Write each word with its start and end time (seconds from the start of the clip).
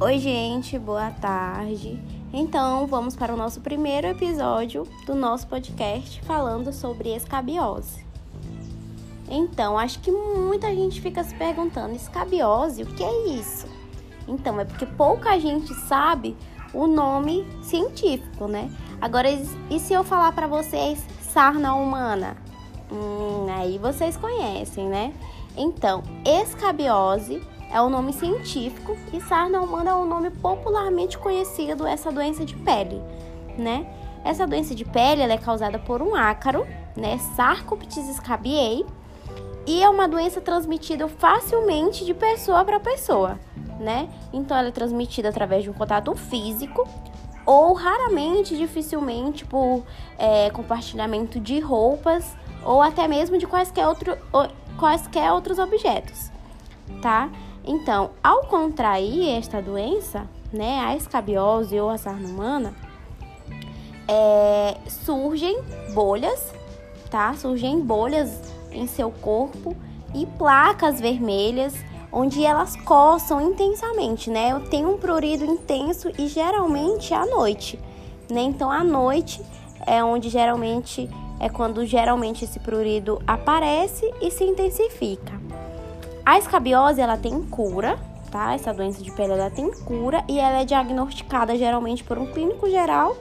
Oi, 0.00 0.16
gente, 0.20 0.78
boa 0.78 1.10
tarde. 1.10 2.00
Então, 2.32 2.86
vamos 2.86 3.16
para 3.16 3.34
o 3.34 3.36
nosso 3.36 3.60
primeiro 3.60 4.06
episódio 4.06 4.86
do 5.04 5.12
nosso 5.12 5.48
podcast 5.48 6.22
falando 6.22 6.72
sobre 6.72 7.12
escabiose. 7.16 8.06
Então, 9.28 9.76
acho 9.76 9.98
que 9.98 10.12
muita 10.12 10.72
gente 10.72 11.00
fica 11.00 11.24
se 11.24 11.34
perguntando: 11.34 11.96
escabiose, 11.96 12.84
o 12.84 12.86
que 12.86 13.02
é 13.02 13.26
isso? 13.30 13.66
Então, 14.28 14.60
é 14.60 14.64
porque 14.64 14.86
pouca 14.86 15.36
gente 15.40 15.74
sabe 15.74 16.36
o 16.72 16.86
nome 16.86 17.44
científico, 17.60 18.46
né? 18.46 18.70
Agora, 19.00 19.28
e 19.68 19.80
se 19.80 19.92
eu 19.92 20.04
falar 20.04 20.30
para 20.30 20.46
vocês 20.46 21.04
sarna 21.22 21.74
humana? 21.74 22.36
Hum, 22.88 23.46
aí 23.50 23.78
vocês 23.78 24.16
conhecem, 24.16 24.88
né? 24.88 25.12
Então, 25.56 26.04
escabiose 26.24 27.42
é 27.70 27.80
o 27.80 27.88
nome 27.88 28.12
científico 28.12 28.96
e 29.12 29.20
sarna 29.20 29.60
humana 29.60 29.90
é 29.90 29.94
o 29.94 30.04
nome 30.04 30.30
popularmente 30.30 31.18
conhecido 31.18 31.86
essa 31.86 32.10
doença 32.10 32.44
de 32.44 32.56
pele, 32.56 33.02
né? 33.56 33.86
Essa 34.24 34.46
doença 34.46 34.74
de 34.74 34.84
pele 34.84 35.22
é 35.22 35.38
causada 35.38 35.78
por 35.78 36.02
um 36.02 36.14
ácaro, 36.14 36.66
né, 36.96 37.18
Sarcoptes 37.36 38.16
scabiei, 38.16 38.84
e 39.66 39.82
é 39.82 39.88
uma 39.88 40.08
doença 40.08 40.40
transmitida 40.40 41.06
facilmente 41.08 42.04
de 42.04 42.14
pessoa 42.14 42.64
para 42.64 42.80
pessoa, 42.80 43.38
né? 43.78 44.08
Então 44.32 44.56
ela 44.56 44.68
é 44.68 44.72
transmitida 44.72 45.28
através 45.28 45.62
de 45.62 45.70
um 45.70 45.74
contato 45.74 46.14
físico 46.14 46.88
ou 47.44 47.72
raramente, 47.74 48.56
dificilmente 48.56 49.44
por 49.44 49.84
é, 50.18 50.50
compartilhamento 50.50 51.38
de 51.38 51.60
roupas 51.60 52.36
ou 52.64 52.82
até 52.82 53.06
mesmo 53.06 53.38
de 53.38 53.46
quaisquer, 53.46 53.86
outro, 53.86 54.18
quaisquer 54.78 55.32
outros 55.32 55.58
objetos, 55.58 56.30
tá? 57.00 57.30
Então, 57.68 58.12
ao 58.24 58.46
contrair 58.46 59.36
esta 59.36 59.60
doença, 59.60 60.26
né, 60.50 60.80
a 60.80 60.96
escabiose 60.96 61.78
ou 61.78 61.90
a 61.90 61.98
sarna 61.98 62.26
humana, 62.26 62.74
é, 64.08 64.74
surgem 64.88 65.60
bolhas, 65.92 66.54
tá? 67.10 67.34
Surgem 67.34 67.78
bolhas 67.78 68.40
em 68.72 68.86
seu 68.86 69.10
corpo 69.10 69.76
e 70.14 70.24
placas 70.24 70.98
vermelhas 70.98 71.74
onde 72.10 72.42
elas 72.42 72.74
coçam 72.74 73.38
intensamente, 73.38 74.30
né? 74.30 74.58
Tem 74.70 74.86
um 74.86 74.96
prurido 74.96 75.44
intenso 75.44 76.10
e 76.18 76.26
geralmente 76.26 77.12
à 77.12 77.26
noite, 77.26 77.78
né? 78.30 78.40
Então 78.40 78.70
à 78.70 78.82
noite 78.82 79.42
é 79.86 80.02
onde 80.02 80.30
geralmente 80.30 81.06
é 81.38 81.50
quando 81.50 81.84
geralmente 81.84 82.46
esse 82.46 82.58
prurido 82.58 83.20
aparece 83.26 84.10
e 84.22 84.30
se 84.30 84.42
intensifica. 84.42 85.37
A 86.28 86.36
escabiose 86.36 87.00
ela 87.00 87.16
tem 87.16 87.40
cura, 87.40 87.98
tá? 88.30 88.52
Essa 88.52 88.74
doença 88.74 89.02
de 89.02 89.10
pele 89.10 89.32
ela 89.32 89.48
tem 89.48 89.72
cura 89.72 90.22
e 90.28 90.38
ela 90.38 90.60
é 90.60 90.64
diagnosticada 90.66 91.56
geralmente 91.56 92.04
por 92.04 92.18
um 92.18 92.26
clínico 92.26 92.68
geral 92.68 93.16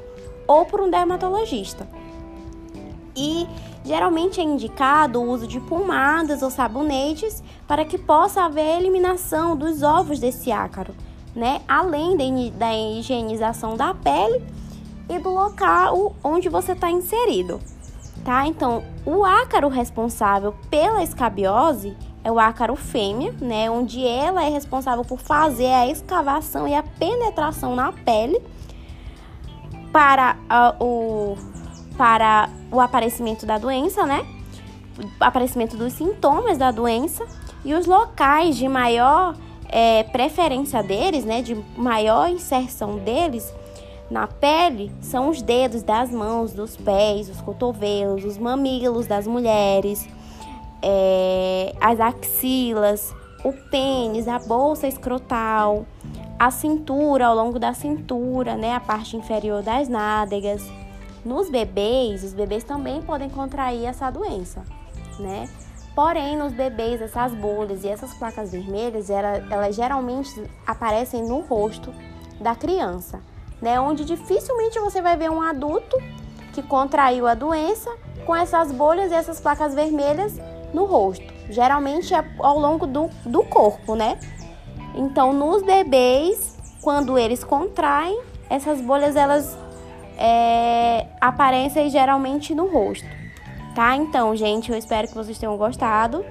ou 0.45 0.65
por 0.65 0.81
um 0.81 0.89
dermatologista. 0.89 1.87
E 3.15 3.47
geralmente 3.85 4.41
é 4.41 4.43
indicado 4.43 5.21
o 5.21 5.29
uso 5.29 5.47
de 5.47 5.57
pomadas 5.61 6.41
ou 6.41 6.51
sabonetes 6.51 7.41
para 7.65 7.85
que 7.85 7.97
possa 7.97 8.43
haver 8.43 8.75
a 8.75 8.77
eliminação 8.77 9.55
dos 9.55 9.83
ovos 9.83 10.19
desse 10.19 10.51
ácaro, 10.51 10.93
né? 11.33 11.61
Além 11.65 12.17
da 12.51 12.75
higienização 12.75 13.77
da 13.77 13.93
pele 13.93 14.43
e 15.07 15.17
do 15.17 15.29
local 15.29 16.13
onde 16.21 16.49
você 16.49 16.73
está 16.73 16.91
inserido, 16.91 17.61
tá? 18.25 18.45
Então, 18.45 18.83
o 19.05 19.23
ácaro 19.23 19.69
responsável 19.69 20.53
pela 20.69 21.01
escabiose 21.01 21.95
é 22.27 22.31
o 22.31 22.39
ácaro 22.39 22.75
fêmea, 22.75 23.33
né, 23.39 23.71
onde 23.71 24.05
ela 24.05 24.43
é 24.43 24.49
responsável 24.49 25.05
por 25.05 25.17
fazer 25.17 25.71
a 25.71 25.87
escavação 25.87 26.67
e 26.67 26.75
a 26.75 26.83
penetração 26.83 27.73
na 27.73 27.93
pele 27.93 28.37
para 29.93 30.35
uh, 30.35 30.83
o 30.83 31.37
para 31.97 32.49
o 32.69 32.79
aparecimento 32.79 33.45
da 33.45 33.57
doença, 33.57 34.05
né? 34.05 34.23
O 34.99 35.23
aparecimento 35.23 35.75
dos 35.75 35.93
sintomas 35.93 36.57
da 36.57 36.69
doença 36.69 37.25
e 37.65 37.73
os 37.73 37.87
locais 37.87 38.55
de 38.57 38.67
maior 38.67 39.33
é, 39.69 40.03
preferência 40.03 40.83
deles, 40.83 41.23
né, 41.25 41.41
de 41.41 41.55
maior 41.75 42.29
inserção 42.29 42.97
deles 42.99 43.51
na 44.11 44.27
pele 44.27 44.91
são 45.01 45.29
os 45.29 45.41
dedos 45.41 45.81
das 45.81 46.11
mãos, 46.11 46.53
dos 46.53 46.75
pés, 46.75 47.29
os 47.29 47.41
cotovelos, 47.41 48.25
os 48.25 48.37
mamilos 48.37 49.07
das 49.07 49.25
mulheres, 49.25 50.07
é, 50.81 51.73
as 51.79 51.99
axilas, 51.99 53.13
o 53.43 53.53
pênis, 53.69 54.27
a 54.27 54.39
bolsa 54.39 54.87
escrotal, 54.87 55.85
a 56.39 56.51
cintura, 56.51 57.27
ao 57.27 57.35
longo 57.35 57.59
da 57.59 57.73
cintura, 57.73 58.55
né, 58.55 58.73
a 58.73 58.79
parte 58.79 59.15
inferior 59.17 59.63
das 59.63 59.87
nádegas. 59.87 60.63
Nos 61.25 61.49
bebês, 61.49 62.23
os 62.23 62.33
bebês 62.33 62.63
também 62.63 63.01
podem 63.01 63.29
contrair 63.29 63.85
essa 63.85 64.09
doença, 64.09 64.63
né? 65.19 65.49
Porém, 65.95 66.37
nos 66.37 66.53
bebês, 66.53 67.01
essas 67.01 67.33
bolhas 67.33 67.83
e 67.83 67.87
essas 67.87 68.13
placas 68.13 68.51
vermelhas, 68.51 69.09
elas, 69.09 69.51
elas 69.51 69.75
geralmente 69.75 70.31
aparecem 70.65 71.27
no 71.27 71.41
rosto 71.41 71.91
da 72.39 72.55
criança, 72.55 73.19
né? 73.59 73.79
Onde 73.79 74.05
dificilmente 74.05 74.79
você 74.79 75.01
vai 75.01 75.17
ver 75.17 75.31
um 75.31 75.41
adulto 75.41 75.97
que 76.53 76.61
contraiu 76.61 77.25
a 77.27 77.33
doença 77.33 77.89
com 78.25 78.35
essas 78.35 78.71
bolhas 78.71 79.11
e 79.11 79.15
essas 79.15 79.41
placas 79.41 79.73
vermelhas 79.73 80.39
no 80.77 80.85
rosto. 80.85 81.25
Geralmente 81.49 82.13
é 82.13 82.23
ao 82.39 82.59
longo 82.59 82.85
do, 82.85 83.09
do 83.25 83.43
corpo, 83.43 83.95
né? 83.95 84.19
Então, 84.93 85.33
nos 85.33 85.63
bebês, 85.63 86.57
quando 86.81 87.17
eles 87.17 87.43
contraem, 87.43 88.19
essas 88.49 88.79
bolhas 88.79 89.15
elas 89.15 89.57
é, 90.17 91.07
aparecem 91.19 91.89
geralmente 91.89 92.53
no 92.53 92.67
rosto, 92.67 93.07
tá? 93.75 93.95
Então, 93.95 94.35
gente, 94.35 94.71
eu 94.71 94.77
espero 94.77 95.07
que 95.07 95.15
vocês 95.15 95.37
tenham 95.37 95.57
gostado 95.57 96.23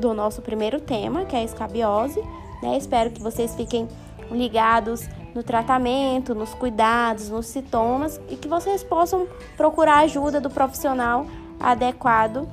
do 0.00 0.12
nosso 0.12 0.42
primeiro 0.42 0.80
tema, 0.80 1.24
que 1.24 1.36
é 1.36 1.40
a 1.40 1.44
escabiose, 1.44 2.20
né? 2.62 2.76
Espero 2.76 3.10
que 3.10 3.22
vocês 3.22 3.54
fiquem 3.54 3.88
ligados 4.30 5.08
no 5.34 5.42
tratamento, 5.42 6.34
nos 6.34 6.54
cuidados, 6.54 7.28
nos 7.28 7.46
sintomas 7.46 8.20
e 8.28 8.36
que 8.36 8.48
vocês 8.48 8.82
possam 8.82 9.26
procurar 9.56 9.98
ajuda 9.98 10.40
do 10.40 10.50
profissional 10.50 11.26
adequado 11.60 12.48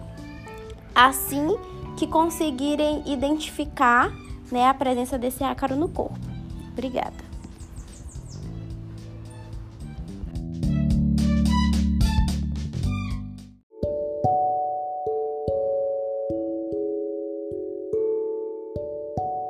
assim 0.95 1.57
que 1.97 2.07
conseguirem 2.07 3.03
identificar 3.05 4.11
né, 4.51 4.67
a 4.67 4.73
presença 4.73 5.17
desse 5.17 5.43
ácaro 5.43 5.75
no 5.75 5.89
corpo. 5.89 6.19
Obrigada. 6.71 7.31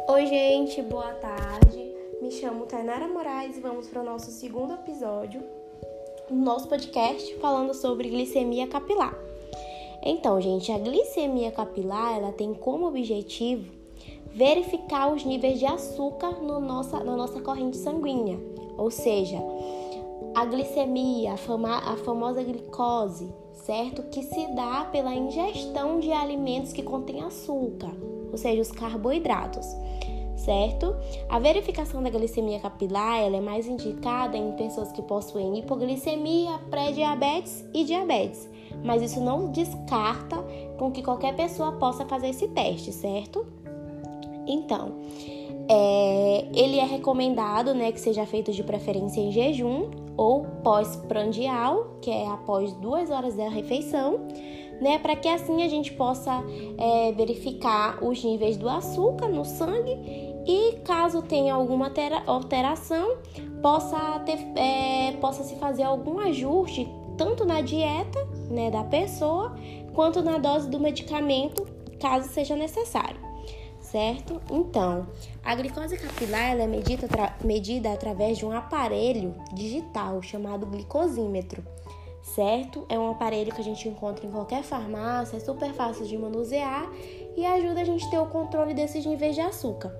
Oi, 0.09 0.28
gente, 0.28 0.81
boa 0.81 1.13
tarde. 1.13 1.96
Me 2.22 2.29
chamo 2.31 2.66
Tainara 2.66 3.08
Moraes 3.08 3.58
e 3.58 3.62
vamos 3.62 3.88
para 3.88 4.02
o 4.02 4.06
nosso 4.06 4.29
segundo 4.29 4.73
episódio 4.73 5.41
do 6.29 6.35
nosso 6.35 6.68
podcast 6.68 7.35
falando 7.40 7.73
sobre 7.73 8.09
glicemia 8.09 8.68
capilar. 8.68 9.30
Então, 10.03 10.39
gente, 10.41 10.72
a 10.72 10.78
glicemia 10.78 11.51
capilar 11.51 12.17
ela 12.17 12.31
tem 12.31 12.53
como 12.53 12.88
objetivo 12.88 13.72
verificar 14.34 15.13
os 15.13 15.23
níveis 15.23 15.59
de 15.59 15.66
açúcar 15.66 16.41
no 16.41 16.59
nossa, 16.59 17.03
na 17.03 17.16
nossa 17.16 17.41
corrente 17.41 17.78
sanguínea, 17.78 18.40
ou 18.78 18.90
seja, 18.90 19.38
a 20.34 20.45
glicemia, 20.45 21.34
a, 21.34 21.38
fama, 21.38 21.78
a 21.78 21.97
famosa 21.97 22.41
glicose, 22.41 23.31
certo? 23.51 24.03
Que 24.03 24.23
se 24.23 24.47
dá 24.56 24.88
pela 24.91 25.13
ingestão 25.13 26.00
de 26.00 26.11
alimentos 26.11 26.72
que 26.72 26.81
contêm 26.81 27.22
açúcar, 27.22 27.91
ou 28.31 28.38
seja, 28.38 28.61
os 28.61 28.72
carboidratos 28.72 29.67
certo? 30.41 30.96
A 31.29 31.40
verificação 31.40 32.02
da 32.02 32.09
glicemia 32.09 32.59
capilar 32.59 33.20
ela 33.20 33.37
é 33.37 33.41
mais 33.41 33.67
indicada 33.67 34.35
em 34.35 34.53
pessoas 34.53 34.91
que 34.91 35.02
possuem 35.02 35.59
hipoglicemia, 35.59 36.58
pré-diabetes 36.70 37.64
e 37.73 37.84
diabetes, 37.84 38.49
mas 38.83 39.01
isso 39.01 39.19
não 39.19 39.51
descarta 39.51 40.37
com 40.78 40.91
que 40.91 41.01
qualquer 41.01 41.35
pessoa 41.35 41.73
possa 41.73 42.05
fazer 42.05 42.29
esse 42.29 42.47
teste, 42.49 42.91
certo? 42.91 43.45
Então, 44.47 44.93
é, 45.69 46.47
ele 46.53 46.79
é 46.79 46.85
recomendado 46.85 47.73
né, 47.73 47.91
que 47.91 47.99
seja 47.99 48.25
feito 48.25 48.51
de 48.51 48.63
preferência 48.63 49.22
em 49.22 49.31
jejum 49.31 49.89
ou 50.17 50.43
pós-prandial, 50.63 51.97
que 52.01 52.11
é 52.11 52.28
após 52.28 52.73
duas 52.73 53.09
horas 53.09 53.35
da 53.35 53.47
refeição, 53.47 54.19
né, 54.81 54.97
para 54.97 55.16
que 55.16 55.27
assim 55.27 55.63
a 55.63 55.67
gente 55.67 55.93
possa 55.93 56.43
é, 56.77 57.11
verificar 57.11 58.03
os 58.03 58.23
níveis 58.23 58.57
do 58.57 58.67
açúcar 58.67 59.27
no 59.27 59.45
sangue 59.45 59.97
e 60.45 60.77
caso 60.84 61.22
tenha 61.22 61.53
alguma 61.53 61.91
alteração, 62.25 63.16
possa, 63.61 64.19
ter, 64.25 64.39
é, 64.55 65.11
possa 65.22 65.43
se 65.43 65.55
fazer 65.55 65.84
algum 65.84 66.19
ajuste 66.19 66.89
tanto 67.16 67.45
na 67.45 67.61
dieta 67.61 68.19
né, 68.51 68.69
da 68.69 68.83
pessoa 68.83 69.55
quanto 69.93 70.21
na 70.21 70.37
dose 70.37 70.69
do 70.69 70.79
medicamento, 70.79 71.67
caso 71.99 72.29
seja 72.29 72.55
necessário, 72.55 73.19
certo? 73.79 74.41
Então, 74.49 75.07
a 75.43 75.53
glicose 75.55 75.97
capilar 75.97 76.59
é 76.59 76.67
medida, 76.67 77.07
medida 77.43 77.93
através 77.93 78.37
de 78.37 78.45
um 78.45 78.51
aparelho 78.51 79.35
digital 79.53 80.21
chamado 80.21 80.65
glicosímetro, 80.65 81.63
certo? 82.23 82.85
É 82.89 82.97
um 82.97 83.11
aparelho 83.11 83.53
que 83.53 83.61
a 83.61 83.63
gente 83.63 83.87
encontra 83.87 84.25
em 84.25 84.31
qualquer 84.31 84.63
farmácia, 84.63 85.37
é 85.37 85.39
super 85.39 85.73
fácil 85.73 86.05
de 86.05 86.17
manusear 86.17 86.89
e 87.35 87.45
ajuda 87.45 87.81
a 87.81 87.85
gente 87.85 88.05
a 88.05 88.09
ter 88.09 88.19
o 88.19 88.27
controle 88.27 88.73
desses 88.73 89.05
níveis 89.05 89.35
de 89.35 89.41
açúcar, 89.41 89.93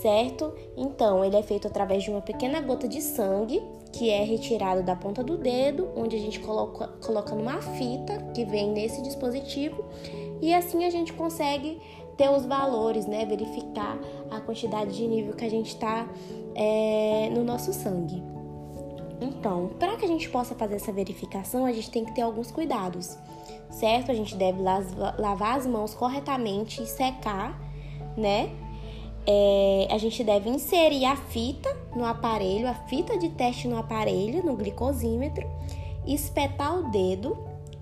certo? 0.00 0.54
Então, 0.76 1.24
ele 1.24 1.36
é 1.36 1.42
feito 1.42 1.66
através 1.66 2.02
de 2.02 2.10
uma 2.10 2.22
pequena 2.22 2.60
gota 2.60 2.88
de 2.88 3.00
sangue 3.00 3.62
que 3.92 4.10
é 4.10 4.22
retirado 4.22 4.82
da 4.82 4.94
ponta 4.94 5.22
do 5.22 5.36
dedo, 5.36 5.88
onde 5.96 6.16
a 6.16 6.18
gente 6.18 6.40
coloca, 6.40 6.88
coloca 7.04 7.34
numa 7.34 7.60
fita 7.60 8.18
que 8.34 8.44
vem 8.44 8.70
nesse 8.70 9.02
dispositivo 9.02 9.84
e 10.40 10.52
assim 10.54 10.84
a 10.84 10.90
gente 10.90 11.12
consegue 11.12 11.80
ter 12.16 12.28
os 12.30 12.44
valores, 12.44 13.06
né? 13.06 13.24
Verificar 13.24 13.98
a 14.30 14.40
quantidade 14.40 14.96
de 14.96 15.06
nível 15.06 15.34
que 15.34 15.44
a 15.44 15.50
gente 15.50 15.68
está 15.68 16.08
é, 16.54 17.30
no 17.32 17.44
nosso 17.44 17.72
sangue. 17.72 18.22
Então, 19.20 19.70
para 19.78 19.96
que 19.96 20.04
a 20.04 20.08
gente 20.08 20.28
possa 20.28 20.54
fazer 20.54 20.76
essa 20.76 20.92
verificação, 20.92 21.64
a 21.64 21.72
gente 21.72 21.90
tem 21.90 22.04
que 22.04 22.14
ter 22.14 22.22
alguns 22.22 22.50
cuidados, 22.50 23.16
certo? 23.70 24.10
A 24.10 24.14
gente 24.14 24.36
deve 24.36 24.60
lavar 24.62 25.56
as 25.56 25.66
mãos 25.66 25.94
corretamente 25.94 26.82
e 26.82 26.86
secar, 26.86 27.60
né? 28.16 28.50
É, 29.30 29.88
a 29.90 29.98
gente 29.98 30.24
deve 30.24 30.48
inserir 30.48 31.04
a 31.04 31.14
fita 31.14 31.68
no 31.94 32.02
aparelho, 32.06 32.66
a 32.66 32.72
fita 32.72 33.18
de 33.18 33.28
teste 33.28 33.68
no 33.68 33.76
aparelho, 33.76 34.42
no 34.42 34.56
glicosímetro, 34.56 35.46
espetar 36.06 36.78
o 36.78 36.90
dedo, 36.90 37.36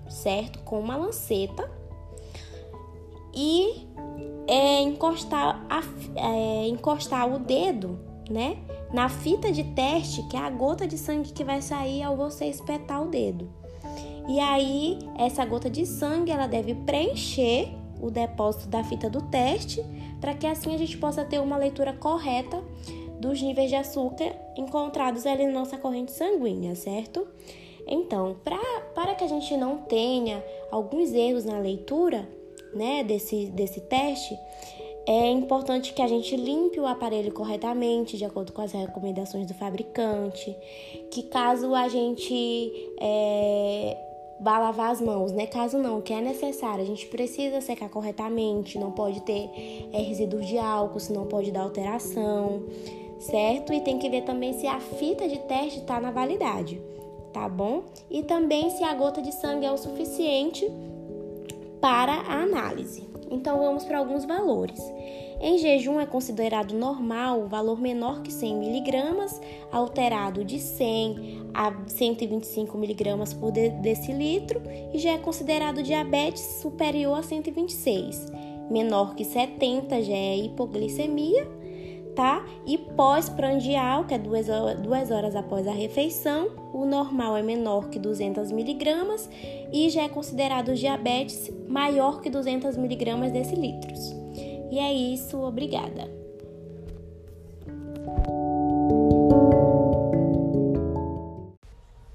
certo? 0.09 0.59
Com 0.59 0.81
uma 0.81 0.97
lanceta 0.97 1.71
e 3.33 3.87
é, 4.45 4.81
encostar, 4.81 5.65
a, 5.69 5.81
é, 6.17 6.67
encostar 6.67 7.33
o 7.33 7.39
dedo, 7.39 7.97
né? 8.29 8.57
Na 8.91 9.07
fita 9.07 9.49
de 9.49 9.63
teste, 9.63 10.23
que 10.23 10.35
é 10.35 10.39
a 10.39 10.49
gota 10.49 10.85
de 10.85 10.97
sangue 10.97 11.31
que 11.31 11.45
vai 11.45 11.61
sair 11.61 12.03
ao 12.03 12.17
você 12.17 12.45
espetar 12.47 13.01
o 13.01 13.07
dedo. 13.07 13.49
E 14.27 14.37
aí, 14.41 14.99
essa 15.17 15.45
gota 15.45 15.69
de 15.69 15.85
sangue, 15.85 16.31
ela 16.31 16.47
deve 16.47 16.75
preencher 16.75 17.69
o 18.01 18.11
depósito 18.11 18.67
da 18.67 18.83
fita 18.83 19.09
do 19.09 19.21
teste, 19.21 19.83
para 20.19 20.33
que 20.33 20.47
assim 20.47 20.73
a 20.73 20.77
gente 20.77 20.97
possa 20.97 21.23
ter 21.23 21.39
uma 21.39 21.57
leitura 21.57 21.93
correta 21.93 22.63
dos 23.19 23.41
níveis 23.41 23.69
de 23.69 23.75
açúcar 23.75 24.35
encontrados 24.55 25.25
ali 25.25 25.45
na 25.45 25.51
nossa 25.51 25.77
corrente 25.77 26.11
sanguínea, 26.11 26.75
certo? 26.75 27.27
Então, 27.87 28.35
pra, 28.43 28.59
para 28.93 29.15
que 29.15 29.23
a 29.23 29.27
gente 29.27 29.55
não 29.55 29.77
tenha 29.77 30.43
alguns 30.69 31.13
erros 31.13 31.45
na 31.45 31.57
leitura 31.57 32.27
né, 32.73 33.03
desse, 33.03 33.45
desse 33.47 33.79
teste, 33.81 34.37
é 35.07 35.31
importante 35.31 35.93
que 35.93 36.01
a 36.01 36.07
gente 36.07 36.35
limpe 36.35 36.81
o 36.81 36.85
aparelho 36.85 37.31
corretamente, 37.31 38.17
de 38.17 38.25
acordo 38.25 38.51
com 38.51 38.61
as 38.61 38.73
recomendações 38.73 39.47
do 39.47 39.53
fabricante, 39.53 40.53
que 41.09 41.23
caso 41.23 41.73
a 41.73 41.87
gente 41.87 42.91
é, 42.99 43.97
vá 44.39 44.59
lavar 44.59 44.91
as 44.91 45.01
mãos, 45.01 45.31
né? 45.31 45.47
Caso 45.47 45.77
não, 45.77 46.01
que 46.01 46.13
é 46.13 46.21
necessário, 46.21 46.83
a 46.83 46.87
gente 46.87 47.07
precisa 47.07 47.61
secar 47.61 47.89
corretamente, 47.89 48.77
não 48.77 48.91
pode 48.91 49.21
ter 49.21 49.49
é, 49.91 50.01
resíduos 50.01 50.45
de 50.45 50.57
álcool, 50.57 50.99
senão 50.99 51.25
pode 51.25 51.51
dar 51.51 51.61
alteração, 51.61 52.63
certo? 53.19 53.73
E 53.73 53.81
tem 53.81 53.97
que 53.97 54.09
ver 54.09 54.23
também 54.23 54.53
se 54.53 54.67
a 54.67 54.79
fita 54.79 55.27
de 55.27 55.39
teste 55.39 55.79
está 55.79 55.99
na 55.99 56.11
validade, 56.11 56.81
tá 57.33 57.49
bom? 57.49 57.83
E 58.09 58.23
também 58.23 58.69
se 58.69 58.83
a 58.83 58.93
gota 58.93 59.21
de 59.21 59.33
sangue 59.33 59.65
é 59.65 59.71
o 59.71 59.77
suficiente 59.77 60.69
para 61.81 62.13
a 62.13 62.41
análise. 62.41 63.07
Então 63.29 63.59
vamos 63.59 63.83
para 63.85 63.97
alguns 63.97 64.25
valores. 64.25 64.79
Em 65.39 65.59
jejum 65.59 65.99
é 65.99 66.05
considerado 66.05 66.73
normal 66.73 67.41
o 67.41 67.47
valor 67.47 67.79
menor 67.79 68.23
que 68.23 68.33
100 68.33 68.55
miligramas, 68.55 69.39
alterado 69.71 70.43
de 70.43 70.59
100 70.59 71.49
a 71.53 71.71
125 71.87 72.75
miligramas 72.77 73.33
por 73.33 73.51
decilitro, 73.51 74.61
e 74.91 74.97
já 74.97 75.11
é 75.11 75.17
considerado 75.17 75.83
diabetes 75.83 76.41
superior 76.61 77.19
a 77.19 77.23
126. 77.23 78.31
Menor 78.71 79.13
que 79.13 79.23
70 79.23 80.01
já 80.01 80.13
é 80.13 80.37
hipoglicemia, 80.37 81.47
tá? 82.15 82.43
E 82.65 82.79
pós-prandial, 82.79 84.05
que 84.05 84.15
é 84.15 84.17
duas 84.17 84.49
horas, 84.49 84.81
duas 84.81 85.11
horas 85.11 85.35
após 85.35 85.67
a 85.67 85.71
refeição, 85.71 86.49
o 86.73 86.83
normal 86.83 87.37
é 87.37 87.43
menor 87.43 87.89
que 87.89 87.99
200 87.99 88.51
miligramas 88.51 89.29
e 89.71 89.87
já 89.91 90.01
é 90.01 90.09
considerado 90.09 90.73
diabetes 90.73 91.51
maior 91.67 92.21
que 92.21 92.29
200 92.31 92.75
miligramas 92.75 93.31
decilitros. 93.31 94.26
E 94.69 94.79
é 94.79 94.93
isso, 94.93 95.41
obrigada. 95.41 96.11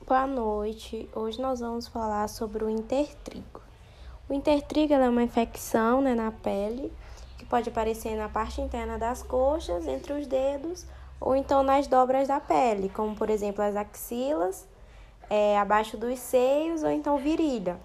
Boa 0.06 0.26
noite. 0.26 1.08
Hoje 1.14 1.40
nós 1.40 1.60
vamos 1.60 1.88
falar 1.88 2.28
sobre 2.28 2.62
o 2.62 2.69
intertrigo. 2.69 3.62
O 4.28 4.34
intertrigo 4.34 4.93
é 4.93 5.08
uma 5.08 5.22
infecção 5.22 6.02
né, 6.02 6.14
na 6.14 6.31
pele 6.31 6.93
que 7.38 7.46
pode 7.46 7.70
aparecer 7.70 8.14
na 8.16 8.28
parte 8.28 8.60
interna 8.60 8.99
das 8.99 9.22
coxas, 9.22 9.87
entre 9.87 10.12
os 10.12 10.26
dedos 10.26 10.87
ou 11.19 11.34
então 11.34 11.62
nas 11.62 11.87
dobras 11.87 12.28
da 12.28 12.40
pele, 12.40 12.90
como 12.90 13.14
por 13.16 13.31
exemplo 13.31 13.62
as 13.64 13.76
axilas, 13.76 14.69
é, 15.31 15.58
abaixo 15.58 15.96
dos 15.96 16.19
seios 16.19 16.82
ou 16.82 16.90
então 16.90 17.16
virilha, 17.16 17.81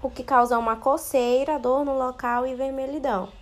o 0.00 0.08
que 0.08 0.22
causa 0.22 0.58
uma 0.58 0.76
coceira, 0.76 1.58
dor 1.58 1.84
no 1.84 1.98
local 1.98 2.46
e 2.46 2.54
vermelhidão. 2.54 3.41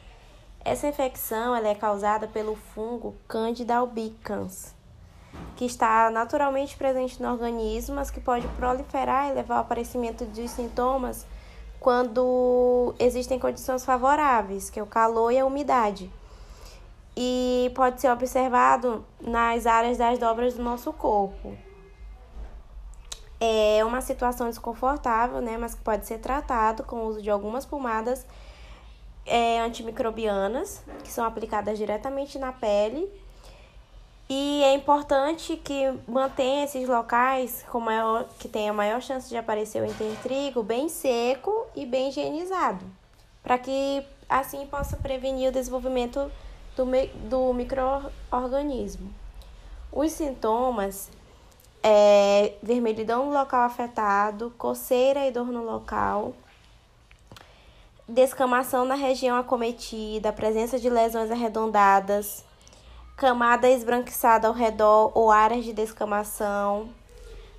Essa 0.65 0.89
infecção 0.89 1.57
ela 1.57 1.69
é 1.69 1.75
causada 1.75 2.29
pelo 2.29 2.55
fungo 2.55 3.17
Candida 3.27 3.77
albicans, 3.77 4.75
que 5.57 5.65
está 5.65 6.11
naturalmente 6.11 6.77
presente 6.77 7.21
no 7.23 7.31
organismo, 7.31 7.95
mas 7.97 8.11
que 8.11 8.21
pode 8.21 8.47
proliferar 8.49 9.31
e 9.31 9.35
levar 9.35 9.57
ao 9.57 9.61
aparecimento 9.63 10.27
de 10.27 10.47
sintomas 10.49 11.27
quando 11.79 12.95
existem 12.99 13.39
condições 13.39 13.87
favoráveis, 13.87 14.69
que 14.69 14.79
é 14.79 14.83
o 14.83 14.87
calor 14.87 15.33
e 15.33 15.39
a 15.39 15.47
umidade. 15.47 16.13
E 17.17 17.73
pode 17.75 17.99
ser 18.01 18.11
observado 18.11 19.05
nas 19.19 19.67
áreas 19.67 19.97
das 19.97 20.19
dobras 20.19 20.55
do 20.55 20.63
nosso 20.63 20.93
corpo. 20.93 21.57
É 23.41 23.83
uma 23.83 24.03
situação 24.03 24.47
desconfortável, 24.49 25.41
né, 25.41 25.57
mas 25.57 25.75
que 25.75 25.81
pode 25.81 26.07
ser 26.07 26.19
tratado 26.19 26.85
com 26.85 26.97
o 26.97 27.07
uso 27.07 27.23
de 27.23 27.31
algumas 27.31 27.65
pomadas 27.65 28.27
é, 29.27 29.61
antimicrobianas, 29.61 30.83
que 31.03 31.11
são 31.11 31.25
aplicadas 31.25 31.79
diretamente 31.79 32.39
na 32.39 32.53
pele. 32.53 33.11
E 34.29 34.63
é 34.63 34.75
importante 34.75 35.57
que 35.57 35.93
mantenha 36.07 36.65
esses 36.65 36.89
locais 36.89 37.65
com 37.69 37.81
maior, 37.81 38.29
que 38.39 38.49
tenha 38.49 38.73
maior 38.73 39.03
chance 39.03 39.29
de 39.29 39.37
aparecer 39.37 39.83
o 39.83 39.87
intertrigo 39.87 40.63
bem 40.63 40.89
seco 40.89 41.67
e 41.75 41.85
bem 41.85 42.11
higienizado, 42.11 42.85
para 43.43 43.59
que 43.59 44.05
assim 44.29 44.65
possa 44.67 44.97
prevenir 44.97 45.49
o 45.49 45.53
desenvolvimento 45.53 46.31
do, 46.77 46.85
do 47.29 47.53
microorganismo. 47.53 49.13
Os 49.93 50.13
sintomas 50.13 51.11
é 51.83 52.55
vermelhidão 52.63 53.27
no 53.27 53.33
local 53.33 53.63
afetado, 53.63 54.53
coceira 54.57 55.27
e 55.27 55.33
dor 55.33 55.47
no 55.47 55.65
local, 55.65 56.35
descamação 58.11 58.85
na 58.85 58.95
região 58.95 59.37
acometida, 59.39 60.33
presença 60.33 60.79
de 60.79 60.91
lesões 60.91 61.31
arredondadas, 61.31 62.45
camada 63.17 63.69
esbranquiçada 63.69 64.49
ao 64.49 64.55
redor 64.55 65.13
ou 65.15 65.31
áreas 65.31 65.65
de 65.65 65.73
descamação, 65.73 66.89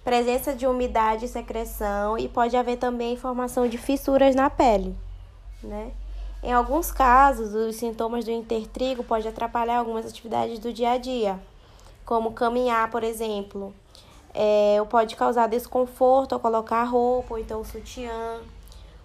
presença 0.04 0.54
de 0.54 0.68
umidade 0.68 1.26
e 1.26 1.30
secreção 1.30 2.18
e 2.18 2.28
pode 2.28 2.58
haver 2.58 2.78
também 2.78 3.16
formação 3.16 3.68
de 3.68 3.78
fissuras 3.78 4.36
na 4.36 4.50
pele, 4.50 4.96
né? 5.64 5.92
Em 6.44 6.52
alguns 6.52 6.92
casos, 6.92 7.54
os 7.54 7.76
sintomas 7.76 8.26
do 8.26 8.32
intertrigo 8.32 9.04
podem 9.04 9.30
atrapalhar 9.30 9.78
algumas 9.78 10.08
atividades 10.08 10.58
do 10.58 10.74
dia 10.74 10.92
a 10.94 10.98
dia, 10.98 11.40
como 12.04 12.32
caminhar, 12.32 12.90
por 12.90 13.04
exemplo. 13.04 13.74
É, 14.34 14.82
pode 14.90 15.16
causar 15.16 15.48
desconforto 15.48 16.34
ao 16.34 16.40
colocar 16.40 16.84
roupa 16.84 17.36
ou 17.36 17.40
então 17.40 17.64
sutiã. 17.64 18.42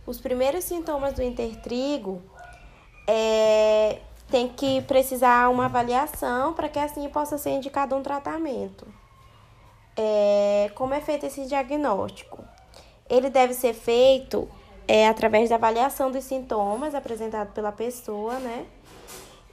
Os 0.07 0.21
primeiros 0.21 0.63
sintomas 0.63 1.15
do 1.15 1.23
intertrigo 1.23 2.23
é, 3.09 3.99
tem 4.31 4.49
que 4.49 4.81
precisar 4.83 5.49
uma 5.51 5.65
avaliação 5.65 6.55
para 6.55 6.69
que 6.69 6.79
assim 6.79 7.09
possa 7.09 7.37
ser 7.37 7.51
indicado 7.51 7.97
um 7.97 8.03
tratamento. 8.03 8.87
É, 9.97 10.71
como 10.77 10.95
é 10.95 11.01
feito 11.01 11.27
esse 11.27 11.45
diagnóstico? 11.47 12.39
Ele 13.11 13.29
deve 13.29 13.53
ser 13.53 13.75
feito 13.75 14.49
é, 14.87 15.09
através 15.09 15.49
da 15.49 15.57
avaliação 15.57 16.09
dos 16.09 16.23
sintomas 16.23 16.95
apresentados 16.95 17.53
pela 17.53 17.73
pessoa, 17.73 18.35
né? 18.39 18.65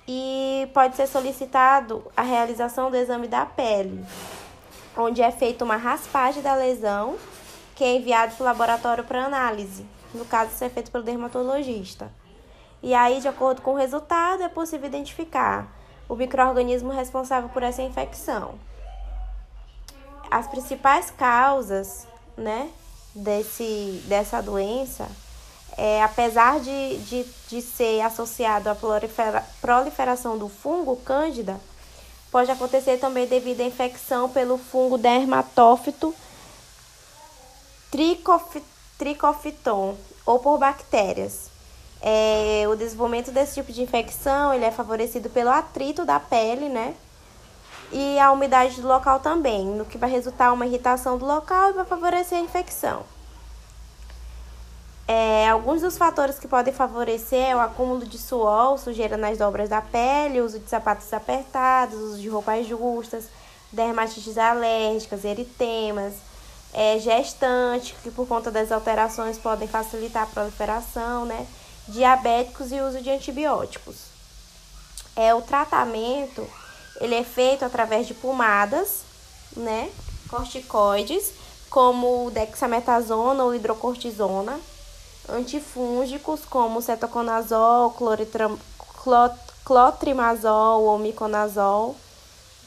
E 0.08 0.70
pode 0.72 0.96
ser 0.96 1.08
solicitado 1.08 2.04
a 2.16 2.22
realização 2.22 2.92
do 2.92 2.98
exame 2.98 3.28
da 3.28 3.44
pele, 3.46 4.06
onde 4.96 5.22
é 5.24 5.32
feita 5.32 5.64
uma 5.66 5.78
raspagem 5.78 6.44
da 6.44 6.54
lesão, 6.54 7.16
que 7.74 7.84
é 7.84 7.96
enviado 7.96 8.36
para 8.36 8.44
o 8.44 8.46
laboratório 8.46 9.04
para 9.04 9.26
análise 9.26 9.84
no 10.14 10.26
caso, 10.26 10.52
isso 10.52 10.64
é 10.64 10.70
feito 10.70 10.92
pelo 10.92 11.04
dermatologista. 11.04 12.12
E 12.82 12.94
aí, 12.94 13.22
de 13.22 13.28
acordo 13.28 13.62
com 13.62 13.72
o 13.72 13.78
resultado, 13.78 14.44
é 14.44 14.50
possível 14.50 14.88
identificar 14.88 15.68
o 16.08 16.16
microorganismo 16.16 16.92
responsável 16.92 17.50
por 17.50 17.64
essa 17.64 17.82
infecção. 17.82 18.56
As 20.30 20.48
principais 20.48 21.10
causas, 21.12 22.08
né, 22.36 22.70
desse, 23.16 24.04
dessa 24.08 24.42
doença, 24.42 25.08
é, 25.78 26.04
apesar 26.04 26.60
de, 26.60 26.98
de, 26.98 27.26
de 27.48 27.62
ser 27.62 28.02
associado 28.02 28.70
à 28.70 28.76
prolifera, 28.76 29.44
proliferação 29.62 30.38
do 30.38 30.50
fungo 30.50 30.98
cândida, 30.98 31.60
pode 32.32 32.52
acontecer 32.52 32.98
também 32.98 33.28
devido 33.28 33.62
à 33.62 33.64
infecção 33.64 34.30
pelo 34.30 34.58
fungo 34.58 34.98
dermatófito 34.98 36.14
tricofiton 38.98 39.96
ou 40.26 40.40
por 40.40 40.58
bactérias. 40.58 41.52
É, 42.02 42.66
o 42.68 42.76
desenvolvimento 42.76 43.32
desse 43.32 43.56
tipo 43.56 43.72
de 43.72 43.82
infecção 43.82 44.54
ele 44.54 44.66
é 44.66 44.72
favorecido 44.72 45.30
pelo 45.30 45.50
atrito 45.50 46.06
da 46.06 46.20
pele, 46.20 46.68
né? 46.68 46.94
E 47.92 48.20
a 48.20 48.32
umidade 48.32 48.82
do 48.82 48.88
local 48.88 49.20
também, 49.20 49.66
no 49.66 49.86
que 49.86 49.98
vai 49.98 50.10
resultar 50.10 50.52
uma 50.52 50.66
irritação 50.66 51.18
do 51.18 51.26
local 51.26 51.70
e 51.70 51.74
vai 51.74 51.86
favorecer 51.86 52.38
a 52.38 52.42
infecção. 52.42 53.04
É, 55.08 55.50
alguns 55.50 55.82
dos 55.82 55.98
fatores 55.98 56.40
que 56.40 56.48
podem 56.48 56.74
favorecer 56.74 57.50
é 57.50 57.56
o 57.56 57.60
acúmulo 57.60 58.06
de 58.06 58.18
suor, 58.18 58.80
sujeira 58.80 59.18
nas 59.18 59.38
dobras 59.38 59.70
da 59.70 59.82
pele, 59.82 60.42
uso 60.42 60.60
de 60.60 60.70
sapatos 60.70 61.12
apertados, 61.14 61.98
uso 62.00 62.20
de 62.20 62.30
roupas 62.30 62.66
justas, 62.66 63.26
dermatites 63.72 64.38
alérgicas, 64.38 65.26
eritemas, 65.26 66.14
é, 66.74 66.98
gestante, 67.00 67.96
que 68.02 68.10
por 68.10 68.28
conta 68.28 68.50
das 68.50 68.72
alterações 68.72 69.38
podem 69.38 69.68
facilitar 69.68 70.24
a 70.24 70.28
proliferação, 70.28 71.26
né? 71.26 71.46
Diabéticos 71.88 72.72
e 72.72 72.82
uso 72.82 73.02
de 73.02 73.10
antibióticos. 73.10 73.96
É, 75.16 75.34
o 75.36 75.42
tratamento 75.42 76.48
ele 77.00 77.16
é 77.16 77.24
feito 77.24 77.64
através 77.64 78.08
de 78.08 78.14
pomadas, 78.14 79.02
né? 79.56 79.92
Corticoides, 80.30 81.34
como 81.70 82.32
dexametasona 82.32 83.44
ou 83.44 83.54
hidrocortisona, 83.54 84.60
antifúngicos 85.30 86.42
como 86.46 86.82
cetoconazol, 86.82 87.96
clotrimazol 89.64 90.84
ou 90.84 90.98
miconazol, 90.98 91.96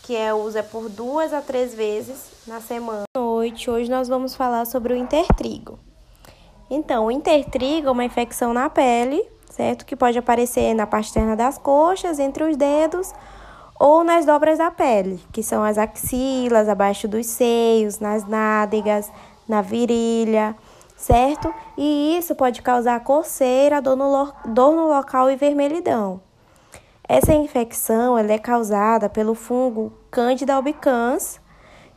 que 0.03 0.15
é 0.15 0.33
usa 0.33 0.63
por 0.63 0.89
duas 0.89 1.33
a 1.33 1.41
três 1.41 1.75
vezes 1.75 2.19
na 2.47 2.61
semana. 2.61 3.05
Noite, 3.47 3.71
hoje 3.71 3.89
nós 3.89 4.09
vamos 4.09 4.35
falar 4.35 4.65
sobre 4.65 4.93
o 4.93 4.97
intertrigo. 4.97 5.79
Então, 6.69 7.07
o 7.07 7.13
intertrigo 7.13 7.87
é 7.87 7.91
uma 7.93 8.05
infecção 8.05 8.53
na 8.53 8.69
pele, 8.69 9.25
certo? 9.49 9.87
Que 9.87 9.95
pode 9.95 10.19
aparecer 10.19 10.75
na 10.75 10.85
parte 10.85 11.07
externa 11.07 11.37
das 11.37 11.57
coxas, 11.57 12.19
entre 12.19 12.43
os 12.43 12.57
dedos 12.57 13.15
ou 13.79 14.03
nas 14.03 14.27
dobras 14.27 14.59
da 14.59 14.69
pele, 14.73 15.21
que 15.31 15.45
são 15.45 15.63
as 15.63 15.79
axilas, 15.79 16.69
abaixo 16.69 17.07
dos 17.07 17.25
seios, 17.27 18.01
nas 18.01 18.27
nádegas, 18.27 19.13
na 19.49 19.63
virilha, 19.63 20.57
certo? 20.97 21.55
E 21.79 22.17
isso 22.19 22.35
pode 22.35 22.61
causar 22.63 22.99
coceira, 23.05 23.81
dor 23.81 23.95
no, 23.95 24.33
dor 24.47 24.73
no 24.73 24.89
local 24.89 25.31
e 25.31 25.37
vermelhidão. 25.37 26.21
Essa 27.09 27.33
infecção 27.33 28.19
ela 28.19 28.33
é 28.33 28.39
causada 28.39 29.09
pelo 29.09 29.37
fungo 29.37 29.93
Candida 30.11 30.57
albicans, 30.57 31.41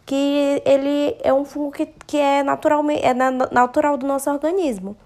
que 0.10 0.60
ele 0.66 1.16
é 1.24 1.32
um 1.32 1.46
fungo 1.46 1.70
que, 1.70 1.86
que 1.86 2.18
é, 2.18 2.42
naturalmente, 2.42 3.06
é 3.06 3.13
natural 3.13 3.96
do 3.96 4.08
nosso 4.08 4.28
organismo, 4.32 4.98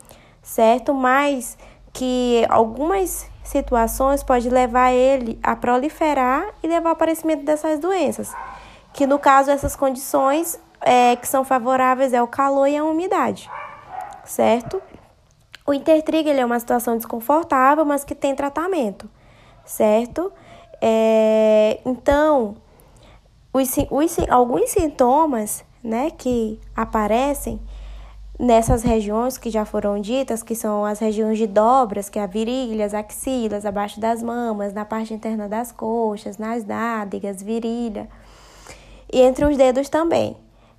certo? 0.41 0.93
Mas 0.93 1.57
que 1.91 2.45
algumas 2.47 3.29
situações 3.43 4.23
pode 4.23 4.49
levar 4.49 4.93
ele 4.93 5.37
a 5.43 5.57
proliferar 5.57 6.45
e 6.63 6.69
levar 6.69 6.91
ao 6.91 6.93
aparecimento 6.93 7.43
dessas 7.43 7.81
doenças. 7.81 8.33
Que 8.93 9.05
no 9.05 9.19
caso 9.19 9.51
essas 9.51 9.75
condições 9.75 10.57
é, 10.79 11.17
que 11.17 11.27
são 11.27 11.43
favoráveis 11.43 12.13
é 12.13 12.21
o 12.21 12.27
calor 12.27 12.67
e 12.67 12.77
a 12.77 12.85
umidade, 12.85 13.51
certo? 14.23 14.81
O 15.67 15.73
intertrigo 15.73 16.29
é 16.29 16.45
uma 16.45 16.61
situação 16.61 16.95
desconfortável, 16.95 17.83
mas 17.83 18.05
que 18.05 18.15
tem 18.15 18.33
tratamento, 18.33 19.09
certo? 19.65 20.31
É, 20.81 21.81
então, 21.85 22.55
os, 23.53 23.75
os, 23.91 24.17
alguns 24.29 24.71
sintomas 24.71 25.63
né, 25.83 26.09
que 26.09 26.59
aparecem 26.75 27.59
nessas 28.39 28.81
regiões 28.81 29.37
que 29.37 29.51
já 29.51 29.63
foram 29.63 30.01
ditas, 30.01 30.41
que 30.41 30.55
são 30.55 30.83
as 30.83 30.99
regiões 30.99 31.37
de 31.37 31.45
dobras, 31.45 32.09
que 32.09 32.17
é 32.17 32.23
a 32.23 32.27
virilha, 32.27 32.85
as 32.85 32.93
axilas, 32.93 33.65
abaixo 33.65 33.99
das 33.99 34.23
mamas, 34.23 34.73
na 34.73 34.83
parte 34.83 35.13
interna 35.13 35.47
das 35.47 35.71
coxas, 35.71 36.37
nas 36.37 36.65
nádegas, 36.65 37.43
virilha, 37.43 38.09
e 39.11 39.21
entre 39.21 39.45
os 39.45 39.55
dedos 39.55 39.87
também. 39.87 40.35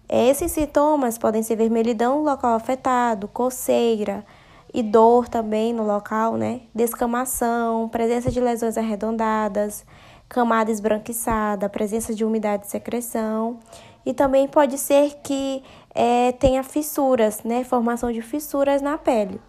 Esses 0.08 0.50
sintomas 0.50 1.16
podem 1.16 1.42
ser 1.42 1.56
vermelhidão 1.56 2.18
no 2.18 2.24
local 2.24 2.54
afetado, 2.54 3.28
coceira 3.28 4.24
e 4.72 4.82
dor 4.82 5.28
também 5.28 5.72
no 5.72 5.84
local, 5.84 6.36
né? 6.36 6.62
Descamação, 6.74 7.88
presença 7.88 8.30
de 8.30 8.40
lesões 8.40 8.76
arredondadas, 8.76 9.86
camada 10.28 10.70
esbranquiçada, 10.70 11.68
presença 11.68 12.14
de 12.14 12.24
umidade 12.24 12.66
e 12.66 12.70
secreção. 12.70 13.58
E 14.04 14.12
também 14.12 14.46
pode 14.46 14.76
ser 14.76 15.14
que 15.22 15.62
é, 15.94 16.32
tenha 16.32 16.62
fissuras, 16.62 17.42
né? 17.42 17.64
Formação 17.64 18.12
de 18.12 18.20
fissuras 18.20 18.82
na 18.82 18.98
pele. 18.98 19.40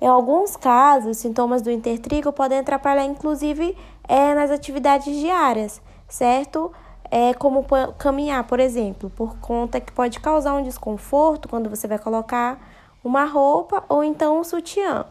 Em 0.00 0.06
alguns 0.06 0.56
casos, 0.56 1.18
sintomas 1.18 1.60
do 1.62 1.70
intertrigo 1.70 2.32
podem 2.32 2.58
atrapalhar, 2.58 3.04
inclusive, 3.04 3.76
é, 4.06 4.34
nas 4.34 4.50
atividades 4.50 5.14
diárias, 5.16 5.80
certo? 6.08 6.72
É, 7.10 7.34
como 7.34 7.64
caminhar, 7.96 8.44
por 8.44 8.60
exemplo, 8.60 9.10
por 9.10 9.38
conta 9.38 9.80
que 9.80 9.92
pode 9.92 10.20
causar 10.20 10.54
um 10.54 10.62
desconforto 10.62 11.48
quando 11.48 11.70
você 11.70 11.88
vai 11.88 11.98
colocar 11.98 12.60
uma 13.02 13.24
roupa 13.24 13.84
ou 13.88 14.04
então 14.04 14.38
um 14.38 14.44
sutiã. 14.44 15.06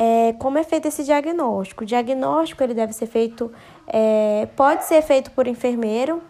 É, 0.00 0.32
como 0.38 0.58
é 0.58 0.62
feito 0.62 0.86
esse 0.86 1.02
diagnóstico? 1.02 1.82
O 1.82 1.86
diagnóstico 1.86 2.62
ele 2.62 2.72
deve 2.72 2.92
ser 2.92 3.06
feito, 3.06 3.50
é, 3.84 4.46
pode 4.54 4.84
ser 4.84 5.02
feito 5.02 5.32
por 5.32 5.48
enfermeiro 5.48 6.22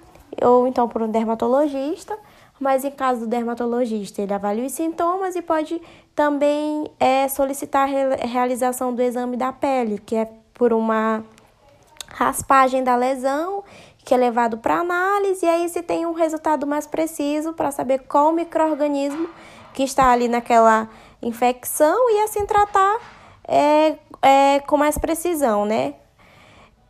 ou 0.43 0.67
então 0.67 0.89
por 0.89 1.03
um 1.03 1.11
dermatologista, 1.11 2.17
mas 2.59 2.83
em 2.83 2.91
caso 2.91 3.21
do 3.21 3.27
dermatologista 3.27 4.23
ele 4.23 4.33
avalia 4.33 4.65
os 4.65 4.73
sintomas 4.73 5.37
e 5.37 5.43
pode 5.43 5.81
também 6.15 6.91
é, 6.99 7.29
solicitar 7.29 7.87
a 7.89 8.27
realização 8.27 8.95
do 8.95 9.03
exame 9.03 9.37
da 9.37 9.53
pele, 9.53 9.99
que 9.99 10.17
é 10.17 10.31
por 10.55 10.73
uma 10.73 11.23
raspagem 12.09 12.83
da 12.83 12.97
lesão, 12.97 13.63
que 14.03 14.15
é 14.15 14.17
levado 14.17 14.57
para 14.57 14.79
análise, 14.79 15.45
e 15.45 15.49
aí 15.49 15.69
se 15.69 15.83
tem 15.83 16.07
um 16.07 16.13
resultado 16.13 16.67
mais 16.67 16.87
preciso 16.87 17.53
para 17.53 17.71
saber 17.71 17.99
qual 18.09 18.33
microorganismo 18.33 19.29
que 19.75 19.83
está 19.83 20.11
ali 20.11 20.27
naquela 20.27 20.89
infecção 21.21 22.11
e 22.11 22.23
assim 22.23 22.47
tratar 22.47 23.18
é, 23.49 23.97
é, 24.21 24.61
com 24.61 24.77
mais 24.77 24.99
precisão, 24.99 25.65
né? 25.65 25.95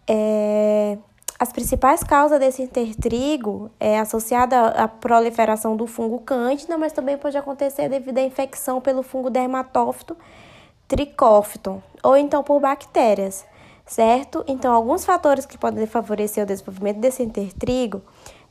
É, 0.06 0.98
as 1.38 1.52
principais 1.52 2.02
causas 2.02 2.40
desse 2.40 2.62
intertrigo 2.62 3.70
é 3.78 4.00
associada 4.00 4.68
à 4.70 4.88
proliferação 4.88 5.76
do 5.76 5.86
fungo 5.86 6.18
cândida, 6.18 6.76
mas 6.76 6.92
também 6.92 7.16
pode 7.16 7.38
acontecer 7.38 7.88
devido 7.88 8.18
à 8.18 8.22
infecção 8.22 8.80
pelo 8.80 9.04
fungo 9.04 9.30
dermatófito 9.30 10.16
tricófito 10.88 11.82
ou 12.02 12.16
então 12.16 12.42
por 12.42 12.58
bactérias, 12.58 13.44
certo? 13.86 14.42
Então, 14.48 14.74
alguns 14.74 15.04
fatores 15.04 15.44
que 15.44 15.58
podem 15.58 15.86
favorecer 15.86 16.42
o 16.42 16.46
desenvolvimento 16.46 16.96
desse 16.96 17.22
intertrigo 17.22 18.02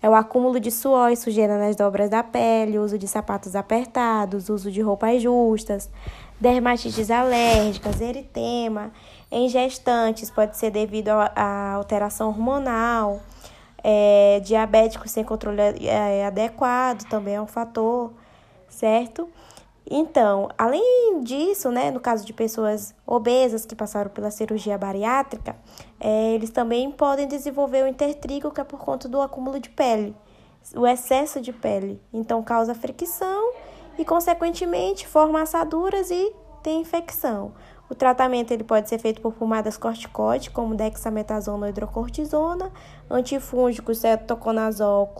é 0.02 0.08
o 0.08 0.14
acúmulo 0.14 0.60
de 0.60 0.70
suor 0.70 1.12
e 1.12 1.18
sujeira 1.18 1.58
nas 1.58 1.76
dobras 1.76 2.10
da 2.10 2.24
pele, 2.24 2.78
uso 2.78 2.98
de 2.98 3.08
sapatos 3.08 3.56
apertados, 3.56 4.48
uso 4.48 4.72
de 4.72 4.80
roupas 4.80 5.22
justas, 5.22 5.90
dermatites 6.40 7.10
alérgicas, 7.10 8.02
eritema. 8.02 8.92
Em 9.32 9.50
gestantes, 9.50 10.30
pode 10.30 10.58
ser 10.58 10.72
devido 10.72 11.10
à 11.10 11.74
alteração 11.74 12.30
hormonal. 12.30 13.22
É, 13.84 14.42
diabético 14.44 15.08
sem 15.08 15.24
controle 15.24 15.62
é, 15.88 16.26
adequado 16.26 17.04
também 17.04 17.36
é 17.36 17.42
um 17.42 17.48
fator, 17.48 18.12
certo? 18.68 19.30
Então, 19.90 20.50
além 20.58 21.22
disso, 21.24 21.72
né, 21.72 21.92
no 21.92 22.00
caso 22.00 22.26
de 22.26 22.34
pessoas 22.34 22.94
obesas 23.06 23.66
que 23.66 23.76
passaram 23.76 24.10
pela 24.10 24.30
cirurgia 24.30 24.78
bariátrica, 24.78 25.56
é, 26.00 26.34
eles 26.34 26.50
também 26.50 26.92
podem 26.92 27.28
desenvolver 27.28 27.84
o 27.84 27.88
intertrigo, 27.88 28.52
que 28.52 28.60
é 28.60 28.64
por 28.66 28.80
conta 28.80 29.08
do 29.08 29.22
acúmulo 29.22 29.60
de 29.60 29.70
pele, 29.70 30.14
o 30.76 30.86
excesso 30.86 31.40
de 31.40 31.54
pele. 31.54 32.02
Então, 32.12 32.44
causa 32.44 32.76
fricção 32.76 33.54
e, 33.98 34.06
consequentemente, 34.06 35.08
forma 35.08 35.42
assaduras 35.42 36.12
e 36.12 36.34
tem 36.62 36.82
infecção. 36.82 37.54
O 37.90 37.96
tratamento 37.96 38.52
ele 38.52 38.64
pode 38.64 38.90
ser 38.90 39.00
feito 39.00 39.22
por 39.22 39.34
pomadas 39.34 39.78
corticoides, 39.78 40.50
como 40.50 40.76
dexametasona 40.76 41.66
ou 41.66 41.70
hidrocortisona, 41.70 42.72
antifúngicos, 43.10 44.00
cetoconazol, 44.00 45.14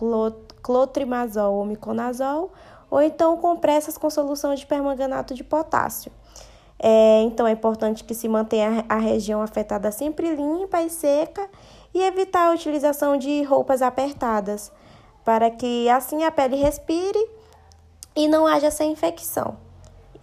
clotrimazol 0.62 1.54
ou 1.54 1.64
miconazol, 1.64 2.52
ou 2.90 3.00
então 3.00 3.36
compressas 3.38 3.96
com 3.96 4.10
solução 4.10 4.54
de 4.54 4.66
permanganato 4.66 5.34
de 5.34 5.42
potássio. 5.42 6.12
É, 6.78 7.22
então 7.22 7.46
é 7.46 7.52
importante 7.52 8.04
que 8.04 8.14
se 8.14 8.28
mantenha 8.28 8.84
a 8.88 8.98
região 8.98 9.42
afetada 9.42 9.90
sempre 9.90 10.34
limpa 10.36 10.80
e 10.80 10.88
seca 10.88 11.48
e 11.92 12.00
evitar 12.02 12.48
a 12.48 12.54
utilização 12.54 13.16
de 13.16 13.42
roupas 13.42 13.82
apertadas, 13.82 14.70
para 15.24 15.50
que 15.50 15.88
assim 15.88 16.22
a 16.22 16.30
pele 16.30 16.56
respire 16.56 17.37
e 18.18 18.26
não 18.26 18.48
haja 18.48 18.66
essa 18.66 18.82
infecção. 18.82 19.56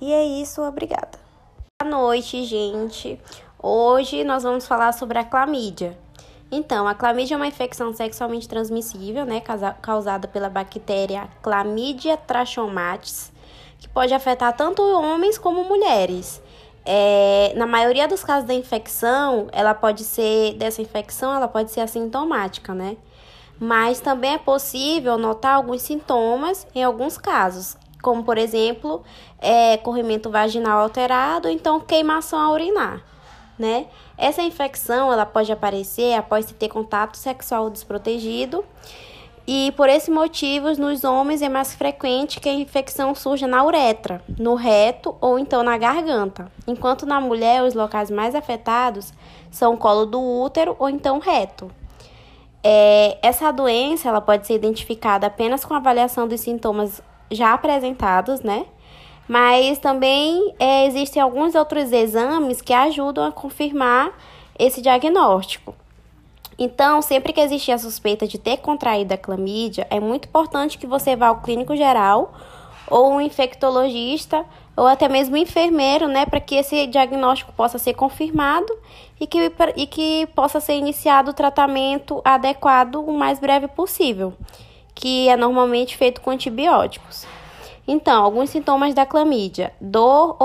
E 0.01 0.11
é 0.11 0.21
isso, 0.21 0.61
obrigada. 0.61 1.17
Boa 1.81 1.89
noite, 1.89 2.43
gente. 2.43 3.17
Hoje 3.57 4.25
nós 4.25 4.43
vamos 4.43 4.67
falar 4.67 4.91
sobre 4.91 5.17
a 5.17 5.23
clamídia. 5.23 5.97
Então, 6.51 6.89
a 6.89 6.93
clamídia 6.93 7.35
é 7.35 7.37
uma 7.37 7.47
infecção 7.47 7.93
sexualmente 7.93 8.49
transmissível, 8.49 9.25
né, 9.25 9.41
causada 9.81 10.27
pela 10.27 10.49
bactéria 10.49 11.29
Chlamydia 11.41 12.17
trachomatis, 12.17 13.31
que 13.79 13.87
pode 13.87 14.13
afetar 14.13 14.53
tanto 14.57 14.81
homens 14.81 15.37
como 15.37 15.63
mulheres. 15.63 16.41
É, 16.85 17.53
na 17.55 17.65
maioria 17.65 18.09
dos 18.09 18.25
casos 18.25 18.45
da 18.45 18.53
infecção, 18.53 19.47
ela 19.53 19.73
pode 19.73 20.03
ser 20.03 20.53
dessa 20.55 20.81
infecção, 20.81 21.33
ela 21.33 21.47
pode 21.47 21.71
ser 21.71 21.79
assintomática, 21.79 22.73
né? 22.73 22.97
Mas 23.57 24.01
também 24.01 24.33
é 24.33 24.37
possível 24.37 25.17
notar 25.17 25.55
alguns 25.55 25.81
sintomas 25.81 26.67
em 26.75 26.83
alguns 26.83 27.17
casos, 27.17 27.77
como 28.05 28.23
por 28.23 28.37
exemplo, 28.37 29.03
é, 29.39 29.77
corrimento 29.77 30.29
vaginal 30.29 30.81
alterado, 30.81 31.47
ou 31.47 31.53
então 31.53 31.79
queimação 31.79 32.39
a 32.39 32.51
urinar 32.51 33.03
né? 33.57 33.87
Essa 34.17 34.41
infecção 34.41 35.11
ela 35.11 35.25
pode 35.25 35.51
aparecer 35.51 36.13
após 36.13 36.45
se 36.45 36.53
ter 36.53 36.69
contato 36.69 37.15
sexual 37.15 37.69
desprotegido. 37.69 38.63
E 39.47 39.71
por 39.77 39.87
esse 39.87 40.09
motivo, 40.09 40.71
nos 40.73 41.03
homens 41.03 41.41
é 41.41 41.47
mais 41.47 41.75
frequente 41.75 42.39
que 42.39 42.49
a 42.49 42.53
infecção 42.53 43.13
surja 43.13 43.45
na 43.45 43.63
uretra, 43.63 44.21
no 44.39 44.55
reto 44.55 45.15
ou 45.21 45.37
então 45.37 45.61
na 45.61 45.77
garganta, 45.77 46.51
enquanto 46.65 47.05
na 47.05 47.21
mulher 47.21 47.63
os 47.63 47.75
locais 47.75 48.09
mais 48.09 48.33
afetados 48.33 49.13
são 49.51 49.75
o 49.75 49.77
colo 49.77 50.05
do 50.05 50.19
útero 50.19 50.75
ou 50.79 50.89
então 50.89 51.19
reto. 51.19 51.69
É, 52.63 53.19
essa 53.21 53.51
doença 53.51 54.09
ela 54.09 54.19
pode 54.19 54.47
ser 54.47 54.55
identificada 54.55 55.27
apenas 55.27 55.63
com 55.63 55.75
avaliação 55.75 56.27
dos 56.27 56.41
sintomas 56.41 56.99
já 57.31 57.53
apresentados, 57.53 58.41
né? 58.41 58.65
Mas 59.27 59.79
também 59.79 60.53
é, 60.59 60.85
existem 60.85 61.21
alguns 61.21 61.55
outros 61.55 61.91
exames 61.91 62.61
que 62.61 62.73
ajudam 62.73 63.25
a 63.25 63.31
confirmar 63.31 64.11
esse 64.57 64.81
diagnóstico. 64.81 65.75
Então, 66.57 67.01
sempre 67.01 67.33
que 67.33 67.41
existir 67.41 67.71
a 67.71 67.77
suspeita 67.77 68.25
de 68.27 68.37
ter 68.37 68.57
contraído 68.57 69.13
a 69.13 69.17
clamídia, 69.17 69.85
é 69.89 69.99
muito 69.99 70.27
importante 70.27 70.77
que 70.77 70.87
você 70.87 71.15
vá 71.15 71.27
ao 71.27 71.41
clínico 71.41 71.75
geral 71.75 72.33
ou 72.89 73.13
um 73.13 73.21
infectologista 73.21 74.45
ou 74.77 74.85
até 74.85 75.07
mesmo 75.07 75.35
um 75.35 75.39
enfermeiro, 75.39 76.07
né, 76.07 76.25
para 76.25 76.39
que 76.39 76.55
esse 76.55 76.85
diagnóstico 76.87 77.51
possa 77.53 77.77
ser 77.77 77.93
confirmado 77.93 78.71
e 79.19 79.25
que, 79.25 79.51
e 79.75 79.87
que 79.87 80.27
possa 80.35 80.59
ser 80.59 80.75
iniciado 80.75 81.31
o 81.31 81.33
tratamento 81.33 82.21
adequado 82.23 82.95
o 82.95 83.13
mais 83.13 83.39
breve 83.39 83.67
possível, 83.67 84.33
que 84.95 85.27
é 85.27 85.35
normalmente 85.35 85.97
feito 85.97 86.21
com 86.21 86.31
antibióticos. 86.31 87.27
Então, 87.87 88.23
alguns 88.23 88.49
sintomas 88.49 88.95
da 88.95 89.05
clamídia: 89.05 89.73
dor 89.79 90.37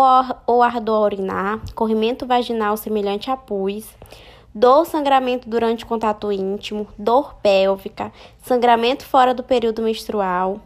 ou 0.46 0.62
ardor 0.62 0.96
a 0.96 1.04
urinar, 1.06 1.60
corrimento 1.74 2.26
vaginal 2.26 2.76
semelhante 2.76 3.30
a 3.30 3.36
pus, 3.36 3.86
dor 4.54 4.84
sangramento 4.84 5.48
durante 5.48 5.86
contato 5.86 6.30
íntimo, 6.30 6.86
dor 6.98 7.34
pélvica, 7.42 8.12
sangramento 8.42 9.04
fora 9.04 9.32
do 9.32 9.42
período 9.42 9.80
menstrual. 9.80 10.60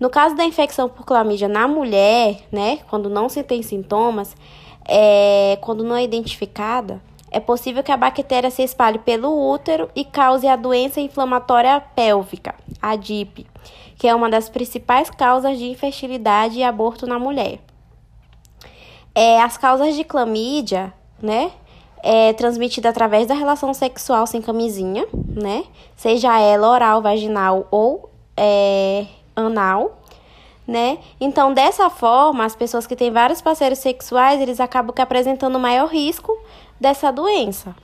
No 0.00 0.10
caso 0.10 0.34
da 0.34 0.44
infecção 0.44 0.88
por 0.88 1.06
clamídia 1.06 1.46
na 1.46 1.68
mulher, 1.68 2.40
né, 2.50 2.80
quando 2.90 3.08
não 3.08 3.28
se 3.28 3.44
tem 3.44 3.62
sintomas, 3.62 4.36
é, 4.86 5.56
quando 5.60 5.84
não 5.84 5.94
é 5.94 6.02
identificada, 6.02 7.00
é 7.34 7.40
possível 7.40 7.82
que 7.82 7.92
a 7.92 7.96
bactéria 7.96 8.50
se 8.50 8.62
espalhe 8.62 8.98
pelo 8.98 9.50
útero 9.50 9.90
e 9.94 10.04
cause 10.04 10.46
a 10.46 10.56
doença 10.56 11.00
inflamatória 11.00 11.80
pélvica, 11.94 12.54
a 12.80 12.96
DIP 12.96 13.46
que 13.98 14.08
é 14.08 14.14
uma 14.14 14.28
das 14.28 14.48
principais 14.48 15.10
causas 15.10 15.58
de 15.58 15.66
infertilidade 15.66 16.58
e 16.58 16.62
aborto 16.62 17.06
na 17.06 17.18
mulher. 17.18 17.58
É, 19.14 19.40
as 19.40 19.56
causas 19.56 19.94
de 19.94 20.04
clamídia, 20.04 20.92
né? 21.22 21.52
É 22.02 22.34
transmitida 22.34 22.90
através 22.90 23.26
da 23.26 23.34
relação 23.34 23.72
sexual 23.72 24.26
sem 24.26 24.42
camisinha, 24.42 25.06
né? 25.12 25.64
Seja 25.96 26.38
ela 26.38 26.68
oral, 26.68 27.00
vaginal 27.00 27.66
ou 27.70 28.10
é, 28.36 29.06
anal, 29.34 30.02
né? 30.66 30.98
Então, 31.18 31.54
dessa 31.54 31.88
forma, 31.88 32.44
as 32.44 32.54
pessoas 32.54 32.86
que 32.86 32.96
têm 32.96 33.10
vários 33.10 33.40
parceiros 33.40 33.78
sexuais, 33.78 34.40
eles 34.40 34.60
acabam 34.60 34.94
apresentando 34.98 35.58
maior 35.58 35.88
risco 35.88 36.36
dessa 36.80 37.10
doença, 37.10 37.74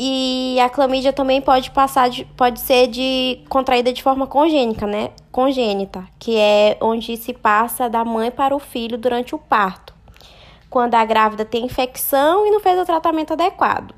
e 0.00 0.56
a 0.60 0.68
clamídia 0.68 1.12
também 1.12 1.40
pode 1.42 1.72
passar 1.72 2.08
de, 2.08 2.24
pode 2.24 2.60
ser 2.60 2.86
de 2.86 3.40
contraída 3.48 3.92
de 3.92 4.00
forma 4.00 4.28
congênica, 4.28 4.86
né? 4.86 5.10
Congênita, 5.32 6.06
que 6.20 6.36
é 6.36 6.78
onde 6.80 7.16
se 7.16 7.34
passa 7.34 7.90
da 7.90 8.04
mãe 8.04 8.30
para 8.30 8.54
o 8.54 8.60
filho 8.60 8.96
durante 8.96 9.34
o 9.34 9.38
parto. 9.38 9.92
Quando 10.70 10.94
a 10.94 11.04
grávida 11.04 11.44
tem 11.44 11.64
infecção 11.64 12.46
e 12.46 12.50
não 12.52 12.60
fez 12.60 12.78
o 12.78 12.84
tratamento 12.84 13.32
adequado. 13.32 13.92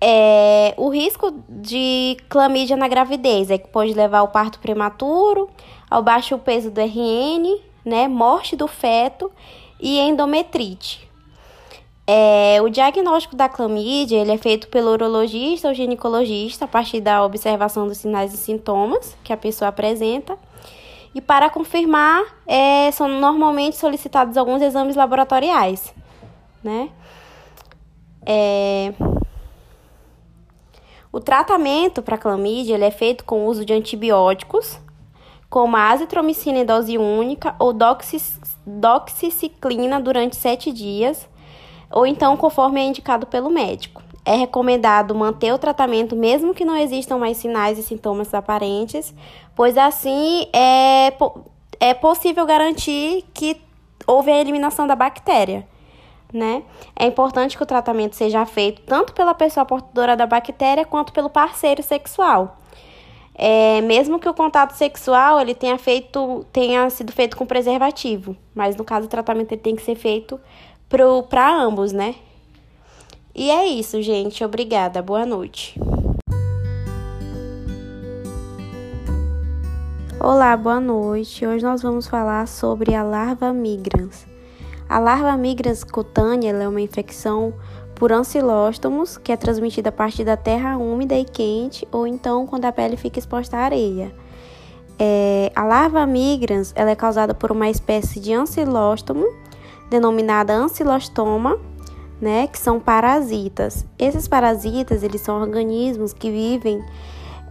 É, 0.00 0.74
o 0.76 0.88
risco 0.90 1.34
de 1.48 2.16
clamídia 2.28 2.76
na 2.76 2.86
gravidez 2.86 3.50
é 3.50 3.58
que 3.58 3.66
pode 3.66 3.92
levar 3.94 4.18
ao 4.18 4.28
parto 4.28 4.60
prematuro, 4.60 5.50
ao 5.90 6.04
baixo 6.04 6.38
peso 6.38 6.70
do 6.70 6.80
RN, 6.80 7.60
né, 7.84 8.06
morte 8.06 8.54
do 8.54 8.68
feto 8.68 9.30
e 9.80 9.98
endometrite. 9.98 11.09
É, 12.06 12.60
o 12.62 12.68
diagnóstico 12.68 13.36
da 13.36 13.48
clamídia 13.48 14.18
ele 14.18 14.32
é 14.32 14.38
feito 14.38 14.68
pelo 14.68 14.90
urologista 14.90 15.68
ou 15.68 15.74
ginecologista 15.74 16.64
a 16.64 16.68
partir 16.68 17.00
da 17.00 17.24
observação 17.24 17.86
dos 17.86 17.98
sinais 17.98 18.34
e 18.34 18.36
sintomas 18.36 19.16
que 19.22 19.32
a 19.32 19.36
pessoa 19.36 19.68
apresenta. 19.68 20.36
E 21.14 21.20
para 21.20 21.50
confirmar, 21.50 22.22
é, 22.46 22.90
são 22.92 23.08
normalmente 23.08 23.76
solicitados 23.76 24.36
alguns 24.36 24.62
exames 24.62 24.96
laboratoriais, 24.96 25.92
né? 26.62 26.90
É... 28.24 28.92
O 31.12 31.18
tratamento 31.18 32.02
para 32.02 32.16
clamídia 32.16 32.74
ele 32.74 32.84
é 32.84 32.90
feito 32.90 33.24
com 33.24 33.44
o 33.44 33.46
uso 33.46 33.64
de 33.64 33.72
antibióticos, 33.72 34.78
como 35.48 35.76
a 35.76 35.90
azitromicina 35.90 36.58
em 36.58 36.64
dose 36.64 36.96
única 36.96 37.56
ou 37.58 37.74
doxiciclina 38.64 40.00
durante 40.00 40.36
sete 40.36 40.70
dias, 40.70 41.28
ou 41.90 42.06
então 42.06 42.36
conforme 42.36 42.80
é 42.80 42.84
indicado 42.84 43.26
pelo 43.26 43.50
médico. 43.50 44.02
É 44.24 44.34
recomendado 44.34 45.14
manter 45.14 45.52
o 45.52 45.58
tratamento 45.58 46.14
mesmo 46.14 46.54
que 46.54 46.64
não 46.64 46.76
existam 46.76 47.18
mais 47.18 47.38
sinais 47.38 47.78
e 47.78 47.82
sintomas 47.82 48.32
aparentes, 48.32 49.14
pois 49.56 49.76
assim 49.76 50.46
é, 50.52 51.12
é 51.80 51.94
possível 51.94 52.46
garantir 52.46 53.24
que 53.32 53.60
houve 54.06 54.30
a 54.30 54.38
eliminação 54.38 54.86
da 54.86 54.94
bactéria. 54.94 55.66
Né? 56.32 56.62
É 56.94 57.06
importante 57.06 57.56
que 57.56 57.62
o 57.62 57.66
tratamento 57.66 58.14
seja 58.14 58.46
feito 58.46 58.82
tanto 58.82 59.12
pela 59.12 59.34
pessoa 59.34 59.66
portadora 59.66 60.16
da 60.16 60.26
bactéria 60.26 60.84
quanto 60.84 61.12
pelo 61.12 61.28
parceiro 61.28 61.82
sexual. 61.82 62.56
É, 63.34 63.80
mesmo 63.80 64.18
que 64.18 64.28
o 64.28 64.34
contato 64.34 64.72
sexual 64.72 65.40
ele 65.40 65.54
tenha, 65.54 65.78
feito, 65.78 66.44
tenha 66.52 66.88
sido 66.90 67.10
feito 67.10 67.36
com 67.36 67.46
preservativo, 67.46 68.36
mas 68.54 68.76
no 68.76 68.84
caso 68.84 69.06
o 69.06 69.08
tratamento 69.08 69.52
ele 69.52 69.60
tem 69.60 69.74
que 69.74 69.82
ser 69.82 69.94
feito 69.94 70.38
para 71.28 71.62
ambos, 71.62 71.92
né? 71.92 72.16
E 73.32 73.48
é 73.48 73.64
isso, 73.64 74.02
gente. 74.02 74.42
Obrigada. 74.44 75.00
Boa 75.00 75.24
noite. 75.24 75.80
Olá, 80.18 80.56
boa 80.56 80.80
noite. 80.80 81.46
Hoje 81.46 81.64
nós 81.64 81.80
vamos 81.80 82.08
falar 82.08 82.48
sobre 82.48 82.92
a 82.92 83.04
larva 83.04 83.52
migrans. 83.52 84.26
A 84.88 84.98
larva 84.98 85.36
migrans 85.36 85.84
cutânea 85.84 86.50
é 86.50 86.68
uma 86.68 86.80
infecção 86.80 87.54
por 87.94 88.10
ancilóstomos 88.12 89.16
que 89.16 89.30
é 89.30 89.36
transmitida 89.36 89.90
a 89.90 89.92
partir 89.92 90.24
da 90.24 90.36
terra 90.36 90.76
úmida 90.76 91.14
e 91.14 91.24
quente 91.24 91.86
ou 91.92 92.04
então 92.04 92.46
quando 92.48 92.64
a 92.64 92.72
pele 92.72 92.96
fica 92.96 93.20
exposta 93.20 93.56
à 93.56 93.60
areia. 93.60 94.12
É, 94.98 95.52
a 95.54 95.62
larva 95.62 96.04
migrans 96.04 96.72
ela 96.74 96.90
é 96.90 96.96
causada 96.96 97.32
por 97.32 97.52
uma 97.52 97.70
espécie 97.70 98.18
de 98.18 98.34
ancilóstomo 98.34 99.39
denominada 99.90 100.54
ancilostoma, 100.54 101.58
né, 102.20 102.46
que 102.46 102.58
são 102.58 102.78
parasitas. 102.78 103.84
Esses 103.98 104.28
parasitas, 104.28 105.02
eles 105.02 105.20
são 105.20 105.40
organismos 105.40 106.12
que 106.12 106.30
vivem 106.30 106.82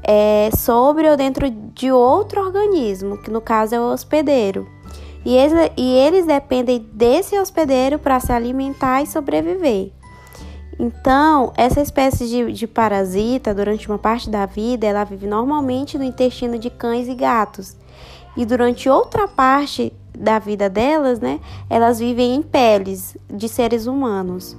é, 0.03 0.49
sobre 0.55 1.09
ou 1.09 1.17
dentro 1.17 1.49
de 1.49 1.91
outro 1.91 2.41
organismo, 2.41 3.17
que 3.17 3.29
no 3.29 3.41
caso 3.41 3.75
é 3.75 3.79
o 3.79 3.91
hospedeiro. 3.91 4.67
E 5.25 5.35
eles, 5.35 5.71
e 5.75 5.95
eles 5.95 6.25
dependem 6.25 6.79
desse 6.93 7.37
hospedeiro 7.37 7.99
para 7.99 8.19
se 8.19 8.31
alimentar 8.31 9.01
e 9.01 9.07
sobreviver. 9.07 9.91
Então, 10.79 11.51
essa 11.57 11.81
espécie 11.81 12.25
de, 12.25 12.53
de 12.53 12.65
parasita, 12.65 13.53
durante 13.53 13.89
uma 13.89 13.97
parte 13.97 14.29
da 14.29 14.45
vida, 14.45 14.87
ela 14.87 15.03
vive 15.03 15.27
normalmente 15.27 15.97
no 15.97 16.05
intestino 16.05 16.57
de 16.57 16.69
cães 16.69 17.09
e 17.09 17.15
gatos. 17.15 17.75
E 18.37 18.45
durante 18.45 18.87
outra 18.87 19.27
parte 19.27 19.91
da 20.19 20.37
vida 20.37 20.69
delas, 20.69 21.19
né, 21.19 21.39
elas 21.69 21.99
vivem 21.99 22.35
em 22.35 22.41
peles 22.41 23.15
de 23.29 23.47
seres 23.47 23.87
humanos. 23.87 24.55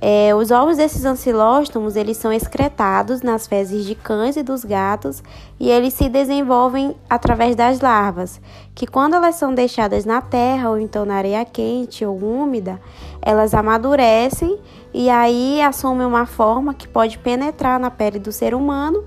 É, 0.00 0.34
os 0.34 0.50
ovos 0.50 0.76
desses 0.76 1.04
ancilóstomos 1.04 1.94
eles 1.94 2.16
são 2.16 2.32
excretados 2.32 3.22
nas 3.22 3.46
fezes 3.46 3.84
de 3.84 3.94
cães 3.94 4.36
e 4.36 4.42
dos 4.42 4.64
gatos 4.64 5.22
e 5.58 5.70
eles 5.70 5.94
se 5.94 6.08
desenvolvem 6.08 6.96
através 7.08 7.54
das 7.54 7.80
larvas, 7.80 8.40
que 8.74 8.86
quando 8.86 9.14
elas 9.14 9.36
são 9.36 9.54
deixadas 9.54 10.04
na 10.04 10.20
terra 10.20 10.68
ou 10.68 10.78
então 10.78 11.04
na 11.04 11.14
areia 11.14 11.44
quente 11.44 12.04
ou 12.04 12.18
úmida, 12.18 12.80
elas 13.22 13.54
amadurecem 13.54 14.58
e 14.92 15.08
aí 15.08 15.62
assumem 15.62 16.06
uma 16.06 16.26
forma 16.26 16.74
que 16.74 16.88
pode 16.88 17.16
penetrar 17.18 17.78
na 17.78 17.90
pele 17.90 18.18
do 18.18 18.32
ser 18.32 18.54
humano 18.54 19.04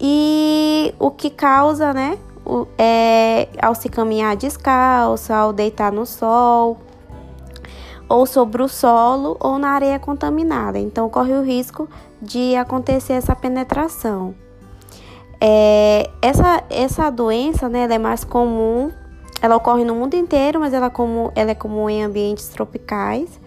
e 0.00 0.94
o 0.98 1.10
que 1.10 1.30
causa, 1.30 1.92
né, 1.92 2.18
é, 2.78 3.48
ao 3.60 3.74
se 3.74 3.88
caminhar 3.88 4.36
descalço, 4.36 5.32
ao 5.32 5.52
deitar 5.52 5.92
no 5.92 6.06
sol, 6.06 6.78
ou 8.08 8.24
sobre 8.24 8.62
o 8.62 8.68
solo 8.68 9.36
ou 9.38 9.58
na 9.58 9.70
areia 9.70 9.98
contaminada. 9.98 10.78
Então, 10.78 11.08
corre 11.08 11.32
o 11.34 11.42
risco 11.42 11.88
de 12.20 12.56
acontecer 12.56 13.12
essa 13.14 13.36
penetração. 13.36 14.34
É, 15.40 16.10
essa, 16.20 16.64
essa 16.68 17.10
doença 17.10 17.68
né, 17.68 17.86
é 17.88 17.98
mais 17.98 18.24
comum, 18.24 18.90
ela 19.40 19.56
ocorre 19.56 19.84
no 19.84 19.94
mundo 19.94 20.14
inteiro, 20.14 20.58
mas 20.58 20.72
ela, 20.72 20.90
comum, 20.90 21.30
ela 21.34 21.50
é 21.50 21.54
comum 21.54 21.88
em 21.88 22.02
ambientes 22.02 22.48
tropicais. 22.48 23.38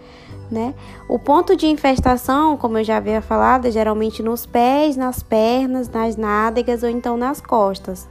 Né? 0.50 0.74
O 1.08 1.18
ponto 1.18 1.56
de 1.56 1.66
infestação, 1.66 2.56
como 2.58 2.78
eu 2.78 2.84
já 2.84 2.98
havia 2.98 3.22
falado, 3.22 3.66
é 3.66 3.70
geralmente 3.70 4.22
nos 4.22 4.44
pés, 4.44 4.96
nas 4.96 5.22
pernas, 5.22 5.88
nas 5.88 6.16
nádegas 6.16 6.82
ou 6.82 6.90
então 6.90 7.16
nas 7.16 7.40
costas. 7.40 8.06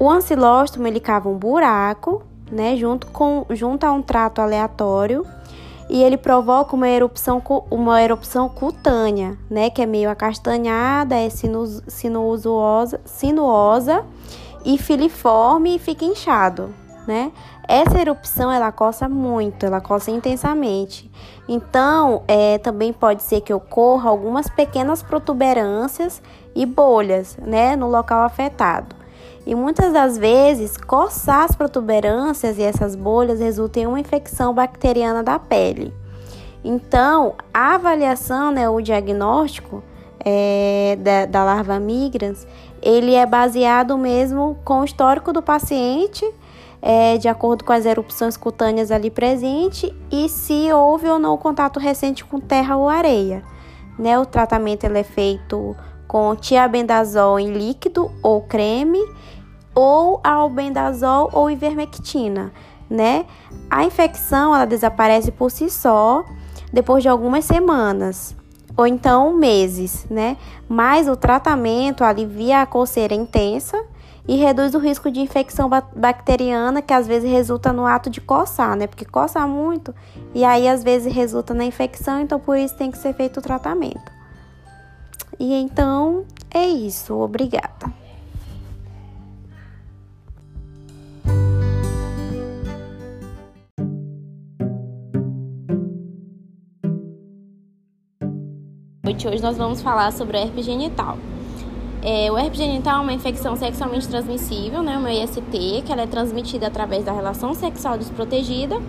O 0.00 0.08
ancilóstomo 0.08 0.86
ele 0.86 0.98
cava 0.98 1.28
um 1.28 1.36
buraco, 1.36 2.22
né, 2.50 2.74
junto 2.74 3.06
com 3.08 3.44
junto 3.50 3.84
a 3.84 3.92
um 3.92 4.00
trato 4.00 4.40
aleatório 4.40 5.26
e 5.90 6.02
ele 6.02 6.16
provoca 6.16 6.74
uma 6.74 6.88
erupção, 6.88 7.42
uma 7.70 8.02
erupção 8.02 8.48
cutânea, 8.48 9.36
né, 9.50 9.68
que 9.68 9.82
é 9.82 9.86
meio 9.86 10.08
acastanhada, 10.08 11.16
é 11.16 11.28
sinuosa, 11.28 12.98
sinuosa 13.04 14.02
e 14.64 14.78
filiforme 14.78 15.76
e 15.76 15.78
fica 15.78 16.06
inchado, 16.06 16.74
né? 17.06 17.30
Essa 17.68 18.00
erupção 18.00 18.50
ela 18.50 18.72
coça 18.72 19.06
muito, 19.06 19.66
ela 19.66 19.82
coça 19.82 20.10
intensamente. 20.10 21.10
Então, 21.46 22.22
é, 22.26 22.56
também 22.56 22.90
pode 22.90 23.22
ser 23.22 23.42
que 23.42 23.52
ocorra 23.52 24.08
algumas 24.08 24.48
pequenas 24.48 25.02
protuberâncias 25.02 26.22
e 26.54 26.64
bolhas, 26.64 27.36
né, 27.36 27.76
no 27.76 27.88
local 27.88 28.22
afetado. 28.22 28.99
E 29.50 29.54
muitas 29.56 29.92
das 29.92 30.16
vezes, 30.16 30.76
coçar 30.76 31.42
as 31.42 31.56
protuberâncias 31.56 32.56
e 32.56 32.62
essas 32.62 32.94
bolhas 32.94 33.40
resulta 33.40 33.80
em 33.80 33.86
uma 33.88 33.98
infecção 33.98 34.54
bacteriana 34.54 35.24
da 35.24 35.40
pele. 35.40 35.92
Então, 36.62 37.34
a 37.52 37.74
avaliação, 37.74 38.52
né, 38.52 38.68
o 38.68 38.80
diagnóstico 38.80 39.82
é, 40.24 40.96
da, 41.00 41.26
da 41.26 41.42
larva 41.42 41.80
migrans, 41.80 42.46
ele 42.80 43.14
é 43.14 43.26
baseado 43.26 43.98
mesmo 43.98 44.56
com 44.64 44.82
o 44.82 44.84
histórico 44.84 45.32
do 45.32 45.42
paciente, 45.42 46.24
é, 46.80 47.18
de 47.18 47.26
acordo 47.26 47.64
com 47.64 47.72
as 47.72 47.86
erupções 47.86 48.36
cutâneas 48.36 48.92
ali 48.92 49.10
presentes 49.10 49.92
e 50.12 50.28
se 50.28 50.72
houve 50.72 51.08
ou 51.08 51.18
não 51.18 51.36
contato 51.36 51.80
recente 51.80 52.24
com 52.24 52.38
terra 52.38 52.76
ou 52.76 52.88
areia. 52.88 53.42
Né? 53.98 54.16
O 54.16 54.24
tratamento 54.24 54.84
ele 54.84 55.00
é 55.00 55.02
feito 55.02 55.74
com 56.06 56.36
tiabendazol 56.36 57.40
em 57.40 57.52
líquido 57.52 58.12
ou 58.22 58.42
creme 58.42 59.00
ou 59.80 60.20
albendazol 60.22 61.30
ou 61.32 61.50
ivermectina, 61.50 62.52
né? 62.88 63.24
A 63.70 63.82
infecção 63.82 64.54
ela 64.54 64.66
desaparece 64.66 65.32
por 65.32 65.50
si 65.50 65.70
só 65.70 66.22
depois 66.70 67.02
de 67.02 67.08
algumas 67.08 67.46
semanas 67.46 68.36
ou 68.76 68.86
então 68.86 69.32
meses, 69.32 70.06
né? 70.10 70.36
Mas 70.68 71.08
o 71.08 71.16
tratamento 71.16 72.04
alivia 72.04 72.60
a 72.60 72.66
coceira 72.66 73.14
intensa 73.14 73.82
e 74.28 74.36
reduz 74.36 74.74
o 74.74 74.78
risco 74.78 75.10
de 75.10 75.20
infecção 75.20 75.68
bacteriana 75.96 76.82
que 76.82 76.92
às 76.92 77.06
vezes 77.06 77.30
resulta 77.30 77.72
no 77.72 77.86
ato 77.86 78.10
de 78.10 78.20
coçar, 78.20 78.76
né? 78.76 78.86
Porque 78.86 79.06
coça 79.06 79.46
muito 79.46 79.94
e 80.34 80.44
aí 80.44 80.68
às 80.68 80.84
vezes 80.84 81.12
resulta 81.12 81.54
na 81.54 81.64
infecção, 81.64 82.20
então 82.20 82.38
por 82.38 82.58
isso 82.58 82.76
tem 82.76 82.90
que 82.90 82.98
ser 82.98 83.14
feito 83.14 83.38
o 83.38 83.42
tratamento. 83.42 84.12
E 85.38 85.54
então 85.54 86.26
é 86.50 86.66
isso, 86.66 87.18
obrigada. 87.18 87.99
Noite. 99.10 99.26
Hoje 99.26 99.42
nós 99.42 99.56
vamos 99.56 99.82
falar 99.82 100.12
sobre 100.12 100.36
o 100.36 100.40
herpes 100.40 100.64
genital. 100.64 101.18
É, 102.02 102.30
o 102.30 102.38
herpes 102.38 102.58
genital 102.58 102.98
é 102.98 103.02
uma 103.02 103.12
infecção 103.12 103.56
sexualmente 103.56 104.08
transmissível, 104.08 104.82
né, 104.82 104.96
uma 104.96 105.12
IST, 105.12 105.82
que 105.84 105.92
ela 105.92 106.02
é 106.02 106.06
transmitida 106.06 106.68
através 106.68 107.04
da 107.04 107.12
relação 107.12 107.52
sexual 107.52 107.98
desprotegida, 107.98 108.80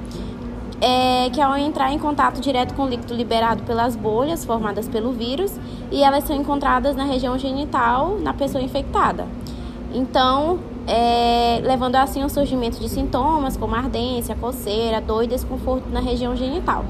é, 0.79 1.29
que 1.31 1.41
ao 1.41 1.57
entrar 1.57 1.91
em 1.91 1.99
contato 1.99 2.39
direto 2.39 2.73
com 2.75 2.83
o 2.83 2.87
líquido 2.87 3.13
liberado 3.15 3.63
pelas 3.63 3.95
bolhas 3.95 4.45
formadas 4.45 4.87
pelo 4.87 5.11
vírus, 5.11 5.51
e 5.91 6.03
elas 6.03 6.23
são 6.23 6.35
encontradas 6.35 6.95
na 6.95 7.03
região 7.03 7.37
genital 7.37 8.17
na 8.19 8.33
pessoa 8.33 8.63
infectada. 8.63 9.27
Então, 9.93 10.59
é, 10.87 11.59
levando 11.63 11.95
assim 11.95 12.21
ao 12.21 12.29
surgimento 12.29 12.79
de 12.79 12.87
sintomas 12.87 13.57
como 13.57 13.75
ardência, 13.75 14.35
coceira, 14.35 15.01
dor 15.01 15.23
e 15.23 15.27
desconforto 15.27 15.89
na 15.89 15.99
região 15.99 16.35
genital. 16.35 16.85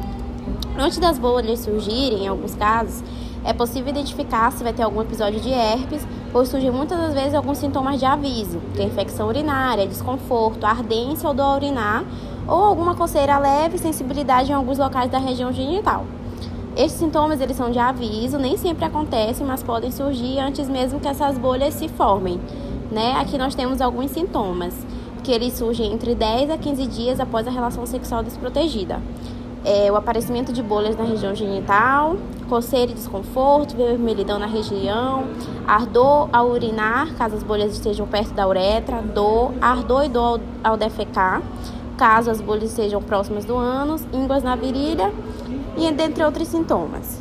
Antes 0.77 0.99
das 0.99 1.19
bolhas 1.19 1.59
surgirem, 1.59 2.23
em 2.23 2.27
alguns 2.27 2.55
casos, 2.55 3.03
é 3.43 3.51
possível 3.51 3.89
identificar 3.89 4.51
se 4.51 4.63
vai 4.63 4.71
ter 4.71 4.83
algum 4.83 5.01
episódio 5.01 5.39
de 5.39 5.49
herpes, 5.49 6.07
pois 6.31 6.47
surgem 6.47 6.71
muitas 6.71 6.97
das 6.97 7.13
vezes 7.13 7.33
alguns 7.33 7.57
sintomas 7.57 7.99
de 7.99 8.05
aviso, 8.05 8.61
que 8.73 8.81
é 8.81 8.85
infecção 8.85 9.27
urinária, 9.27 9.85
desconforto, 9.85 10.63
ardência 10.63 11.27
ou 11.27 11.35
dor 11.35 11.43
ao 11.43 11.55
urinar, 11.55 12.05
ou 12.47 12.63
alguma 12.63 12.95
coceira 12.95 13.37
leve 13.37 13.77
sensibilidade 13.77 14.51
em 14.51 14.53
alguns 14.53 14.77
locais 14.77 15.11
da 15.11 15.17
região 15.17 15.51
genital. 15.51 16.05
Estes 16.75 16.99
sintomas 16.99 17.41
eles 17.41 17.57
são 17.57 17.69
de 17.69 17.79
aviso, 17.79 18.37
nem 18.37 18.55
sempre 18.55 18.85
acontecem, 18.85 19.45
mas 19.45 19.61
podem 19.61 19.91
surgir 19.91 20.39
antes 20.39 20.69
mesmo 20.69 21.01
que 21.01 21.07
essas 21.07 21.37
bolhas 21.37 21.73
se 21.73 21.89
formem. 21.89 22.39
Né? 22.89 23.13
Aqui 23.19 23.37
nós 23.37 23.55
temos 23.55 23.81
alguns 23.81 24.11
sintomas, 24.11 24.73
que 25.21 25.31
eles 25.31 25.53
surgem 25.53 25.91
entre 25.91 26.15
10 26.15 26.49
a 26.49 26.57
15 26.57 26.87
dias 26.87 27.19
após 27.19 27.45
a 27.45 27.51
relação 27.51 27.85
sexual 27.85 28.23
desprotegida 28.23 29.01
é, 29.63 29.91
o 29.91 29.95
aparecimento 29.95 30.51
de 30.51 30.63
bolhas 30.63 30.97
na 30.97 31.03
região 31.03 31.35
genital, 31.35 32.17
coceira 32.49 32.91
e 32.91 32.95
desconforto, 32.95 33.75
vermelhidão 33.75 34.39
na 34.39 34.47
região, 34.47 35.25
ardor 35.67 36.29
ao 36.33 36.49
urinar, 36.49 37.13
caso 37.15 37.35
as 37.35 37.43
bolhas 37.43 37.73
estejam 37.73 38.07
perto 38.07 38.33
da 38.33 38.47
uretra, 38.47 39.01
dor, 39.01 39.53
ardor 39.61 40.05
e 40.05 40.09
dor 40.09 40.41
ao, 40.63 40.71
ao 40.71 40.77
defecar, 40.77 41.41
caso 41.97 42.31
as 42.31 42.41
bolhas 42.41 42.71
estejam 42.71 43.01
próximas 43.01 43.45
do 43.45 43.55
ânus, 43.55 44.03
ínguas 44.11 44.43
na 44.43 44.55
virilha 44.55 45.13
e 45.77 45.91
dentre 45.91 46.23
outros 46.23 46.47
sintomas. 46.47 47.20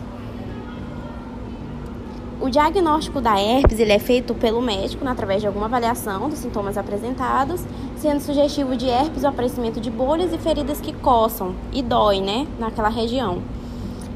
O 2.43 2.49
diagnóstico 2.49 3.21
da 3.21 3.39
herpes 3.39 3.79
ele 3.79 3.93
é 3.93 3.99
feito 3.99 4.35
pelo 4.35 4.63
médico 4.63 5.05
né, 5.05 5.11
através 5.11 5.43
de 5.43 5.47
alguma 5.47 5.67
avaliação 5.67 6.31
dos 6.31 6.39
sintomas 6.39 6.79
apresentados, 6.79 7.63
sendo 7.99 8.19
sugestivo 8.21 8.75
de 8.75 8.87
herpes 8.89 9.25
o 9.25 9.27
aparecimento 9.27 9.79
de 9.79 9.91
bolhas 9.91 10.33
e 10.33 10.39
feridas 10.39 10.81
que 10.81 10.91
coçam 10.91 11.55
e 11.71 11.83
doem 11.83 12.23
né, 12.23 12.47
naquela 12.59 12.89
região. 12.89 13.43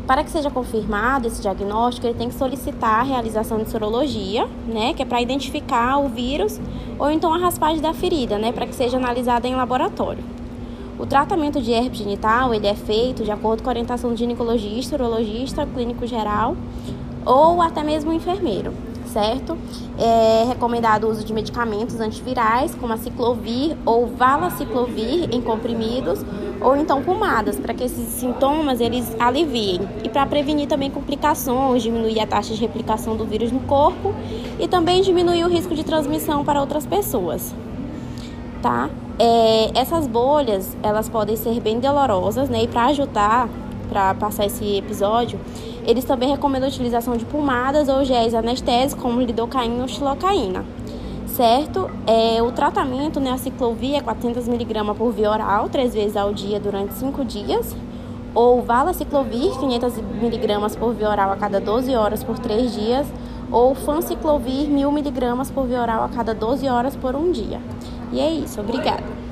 Para 0.06 0.24
que 0.24 0.30
seja 0.30 0.50
confirmado 0.50 1.28
esse 1.28 1.42
diagnóstico, 1.42 2.06
ele 2.06 2.16
tem 2.16 2.30
que 2.30 2.34
solicitar 2.34 3.00
a 3.00 3.02
realização 3.02 3.58
de 3.58 3.68
sorologia, 3.68 4.48
né, 4.66 4.94
que 4.94 5.02
é 5.02 5.04
para 5.04 5.20
identificar 5.20 5.98
o 5.98 6.08
vírus, 6.08 6.58
ou 6.98 7.10
então 7.10 7.32
a 7.34 7.36
raspagem 7.36 7.82
da 7.82 7.92
ferida, 7.92 8.38
né, 8.38 8.52
para 8.52 8.66
que 8.66 8.74
seja 8.74 8.96
analisada 8.96 9.46
em 9.46 9.54
laboratório. 9.54 10.24
O 10.98 11.04
tratamento 11.04 11.60
de 11.60 11.72
herpes 11.72 11.98
genital 11.98 12.54
ele 12.54 12.68
é 12.68 12.74
feito 12.74 13.22
de 13.22 13.30
acordo 13.30 13.62
com 13.62 13.68
a 13.68 13.72
orientação 13.72 14.08
do 14.08 14.16
ginecologista, 14.16 14.94
urologista, 14.94 15.66
clínico 15.66 16.06
geral 16.06 16.56
ou 17.24 17.60
até 17.62 17.82
mesmo 17.82 18.10
um 18.10 18.14
enfermeiro, 18.14 18.72
certo? 19.06 19.56
É 19.98 20.44
recomendado 20.48 21.04
o 21.04 21.10
uso 21.10 21.24
de 21.24 21.32
medicamentos 21.32 22.00
antivirais, 22.00 22.74
como 22.74 22.92
a 22.92 22.96
ciclovir 22.96 23.76
ou 23.86 24.06
valaciclovir 24.06 25.28
em 25.32 25.40
comprimidos, 25.40 26.24
ou 26.60 26.76
então 26.76 27.02
pomadas, 27.02 27.56
para 27.56 27.74
que 27.74 27.84
esses 27.84 28.08
sintomas 28.08 28.80
eles 28.80 29.14
aliviem. 29.18 29.80
E 30.02 30.08
para 30.08 30.26
prevenir 30.26 30.66
também 30.66 30.90
complicações, 30.90 31.82
diminuir 31.82 32.20
a 32.20 32.26
taxa 32.26 32.54
de 32.54 32.60
replicação 32.60 33.16
do 33.16 33.24
vírus 33.24 33.52
no 33.52 33.60
corpo 33.60 34.14
e 34.58 34.66
também 34.66 35.02
diminuir 35.02 35.44
o 35.44 35.48
risco 35.48 35.74
de 35.74 35.84
transmissão 35.84 36.44
para 36.44 36.60
outras 36.60 36.86
pessoas. 36.86 37.54
Tá? 38.62 38.88
É, 39.18 39.78
essas 39.78 40.06
bolhas, 40.06 40.76
elas 40.82 41.08
podem 41.08 41.36
ser 41.36 41.60
bem 41.60 41.78
dolorosas, 41.78 42.48
né? 42.48 42.64
E 42.64 42.68
para 42.68 42.86
ajudar, 42.86 43.48
para 43.88 44.14
passar 44.14 44.46
esse 44.46 44.78
episódio, 44.78 45.38
eles 45.86 46.04
também 46.04 46.30
recomendam 46.30 46.68
a 46.68 46.70
utilização 46.70 47.16
de 47.16 47.24
pomadas 47.24 47.88
ou 47.88 48.04
géis 48.04 48.34
anestésicos, 48.34 49.02
como 49.02 49.20
lidocaína 49.20 49.82
ou 49.82 49.88
xilocaína. 49.88 50.64
certo? 51.26 51.90
É, 52.06 52.40
o 52.42 52.52
tratamento, 52.52 53.18
né, 53.18 53.32
a 53.32 53.38
ciclovia 53.38 53.98
é 53.98 54.00
400 54.00 54.46
mg 54.46 54.94
por 54.94 55.10
via 55.10 55.30
oral, 55.30 55.68
três 55.68 55.92
vezes 55.92 56.16
ao 56.16 56.32
dia 56.32 56.60
durante 56.60 56.94
5 56.94 57.24
dias. 57.24 57.74
Ou 58.34 58.62
valaciclovir, 58.62 59.52
500 59.58 59.98
mg 59.98 60.76
por 60.78 60.94
via 60.94 61.10
oral 61.10 61.32
a 61.32 61.36
cada 61.36 61.60
12 61.60 61.94
horas 61.94 62.22
por 62.24 62.38
3 62.38 62.72
dias. 62.72 63.06
Ou 63.50 63.74
fanciclovir, 63.74 64.68
1000 64.68 64.88
mg 64.88 65.52
por 65.52 65.66
via 65.66 65.80
oral 65.80 66.04
a 66.04 66.08
cada 66.08 66.34
12 66.34 66.68
horas 66.68 66.96
por 66.96 67.14
um 67.14 67.30
dia. 67.30 67.60
E 68.12 68.20
é 68.20 68.30
isso, 68.30 68.60
obrigada. 68.60 69.23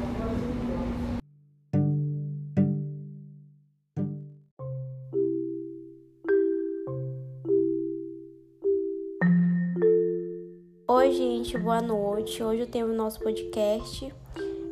Gente, 11.13 11.59
boa 11.59 11.83
noite. 11.83 12.43
Hoje 12.43 12.63
eu 12.63 12.67
tenho 12.67 12.87
o 12.87 12.95
nosso 12.95 13.21
podcast 13.21 14.13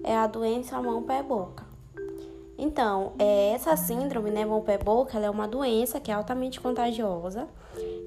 é 0.03 0.17
a 0.17 0.27
doença 0.27 0.81
mão-pé-boca. 0.81 1.67
Então, 2.57 3.13
é, 3.19 3.51
essa 3.51 3.77
síndrome, 3.77 4.31
né, 4.31 4.47
mão-pé-boca, 4.47 5.19
ela 5.19 5.27
é 5.27 5.31
uma 5.31 5.47
doença 5.47 6.01
que 6.01 6.11
é 6.11 6.15
altamente 6.15 6.59
contagiosa 6.59 7.47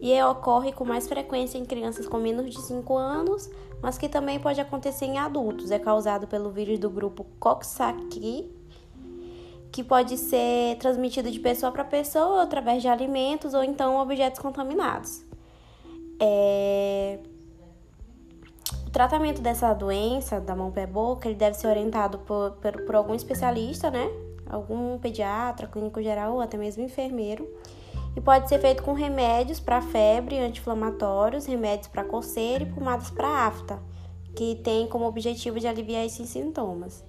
e 0.01 0.19
ocorre 0.23 0.71
com 0.71 0.83
mais 0.83 1.07
frequência 1.07 1.59
em 1.59 1.65
crianças 1.65 2.07
com 2.07 2.17
menos 2.17 2.49
de 2.49 2.59
5 2.59 2.97
anos, 2.97 3.49
mas 3.81 3.99
que 3.99 4.09
também 4.09 4.39
pode 4.39 4.59
acontecer 4.59 5.05
em 5.05 5.19
adultos. 5.19 5.69
É 5.69 5.77
causado 5.77 6.27
pelo 6.27 6.49
vírus 6.49 6.79
do 6.79 6.89
grupo 6.89 7.27
Coxsackie, 7.39 8.51
que 9.71 9.83
pode 9.83 10.17
ser 10.17 10.77
transmitido 10.79 11.29
de 11.29 11.39
pessoa 11.39 11.71
para 11.71 11.83
pessoa 11.83 12.41
através 12.41 12.81
de 12.81 12.87
alimentos 12.87 13.53
ou 13.53 13.63
então 13.63 13.97
objetos 13.99 14.39
contaminados. 14.39 15.23
É 16.19 17.19
tratamento 18.93 19.41
dessa 19.41 19.73
doença 19.73 20.39
da 20.39 20.55
mão 20.55 20.71
pé 20.71 20.85
boca 20.85 21.27
ele 21.27 21.35
deve 21.35 21.57
ser 21.57 21.67
orientado 21.67 22.19
por, 22.19 22.51
por, 22.61 22.85
por 22.85 22.95
algum 22.95 23.15
especialista, 23.15 23.89
né? 23.89 24.07
Algum 24.47 24.99
pediatra, 24.99 25.67
clínico 25.67 26.01
geral 26.01 26.35
ou 26.35 26.41
até 26.41 26.57
mesmo 26.57 26.83
enfermeiro. 26.83 27.45
E 28.15 28.21
pode 28.21 28.47
ser 28.47 28.59
feito 28.59 28.83
com 28.83 28.93
remédios 28.93 29.59
para 29.59 29.81
febre, 29.81 30.37
anti-inflamatórios, 30.37 31.47
remédios 31.47 31.87
para 31.87 32.03
coceira 32.03 32.63
e 32.63 32.71
pomadas 32.71 33.09
para 33.09 33.47
afta, 33.47 33.79
que 34.35 34.55
tem 34.57 34.85
como 34.87 35.05
objetivo 35.05 35.59
de 35.59 35.67
aliviar 35.67 36.05
esses 36.05 36.29
sintomas. 36.29 37.03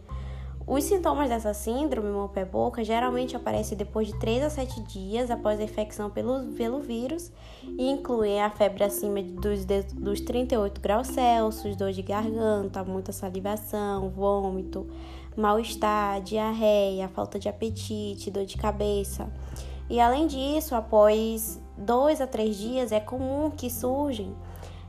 Os 0.66 0.84
sintomas 0.84 1.28
dessa 1.28 1.52
síndrome, 1.52 2.08
mão 2.08 2.26
pé 2.26 2.42
boca, 2.42 2.82
geralmente 2.82 3.36
aparecem 3.36 3.76
depois 3.76 4.08
de 4.08 4.18
3 4.18 4.44
a 4.44 4.50
7 4.50 4.80
dias 4.84 5.30
após 5.30 5.60
a 5.60 5.62
infecção 5.62 6.08
pelo, 6.08 6.52
pelo 6.52 6.80
vírus 6.80 7.30
e 7.62 7.90
incluem 7.90 8.42
a 8.42 8.48
febre 8.48 8.82
acima 8.82 9.22
dos, 9.22 9.66
dos 9.66 10.20
38 10.22 10.80
graus 10.80 11.08
Celsius, 11.08 11.76
dor 11.76 11.92
de 11.92 12.00
garganta, 12.00 12.82
muita 12.82 13.12
salivação, 13.12 14.08
vômito, 14.08 14.88
mal-estar, 15.36 16.22
diarreia, 16.22 17.08
falta 17.08 17.38
de 17.38 17.46
apetite, 17.46 18.30
dor 18.30 18.46
de 18.46 18.56
cabeça. 18.56 19.30
E 19.90 20.00
além 20.00 20.26
disso, 20.26 20.74
após 20.74 21.60
2 21.76 22.22
a 22.22 22.26
3 22.26 22.56
dias, 22.56 22.90
é 22.90 23.00
comum 23.00 23.50
que 23.50 23.68
surgem 23.68 24.34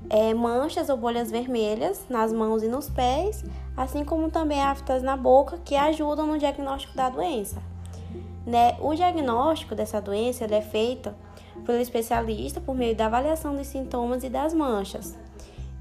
é, 0.09 0.33
manchas 0.33 0.89
ou 0.89 0.97
bolhas 0.97 1.31
vermelhas 1.31 2.05
nas 2.09 2.31
mãos 2.31 2.63
e 2.63 2.67
nos 2.67 2.89
pés, 2.89 3.43
assim 3.75 4.03
como 4.03 4.29
também 4.29 4.61
aftas 4.61 5.01
na 5.01 5.17
boca 5.17 5.59
que 5.63 5.75
ajudam 5.75 6.27
no 6.27 6.37
diagnóstico 6.37 6.95
da 6.95 7.09
doença. 7.09 7.61
Né? 8.45 8.77
O 8.79 8.93
diagnóstico 8.93 9.73
dessa 9.73 9.99
doença 9.99 10.45
é 10.45 10.61
feito 10.61 11.13
pelo 11.65 11.79
especialista 11.79 12.61
por 12.61 12.75
meio 12.75 12.95
da 12.95 13.07
avaliação 13.07 13.55
dos 13.55 13.67
sintomas 13.67 14.23
e 14.23 14.29
das 14.29 14.53
manchas. 14.53 15.17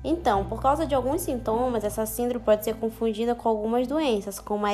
Então, 0.02 0.44
por 0.44 0.60
causa 0.60 0.86
de 0.86 0.94
alguns 0.94 1.22
sintomas, 1.22 1.82
essa 1.82 2.04
síndrome 2.04 2.44
pode 2.44 2.62
ser 2.62 2.74
confundida 2.76 3.34
com 3.34 3.48
algumas 3.48 3.86
doenças, 3.86 4.38
como 4.38 4.66
a 4.66 4.72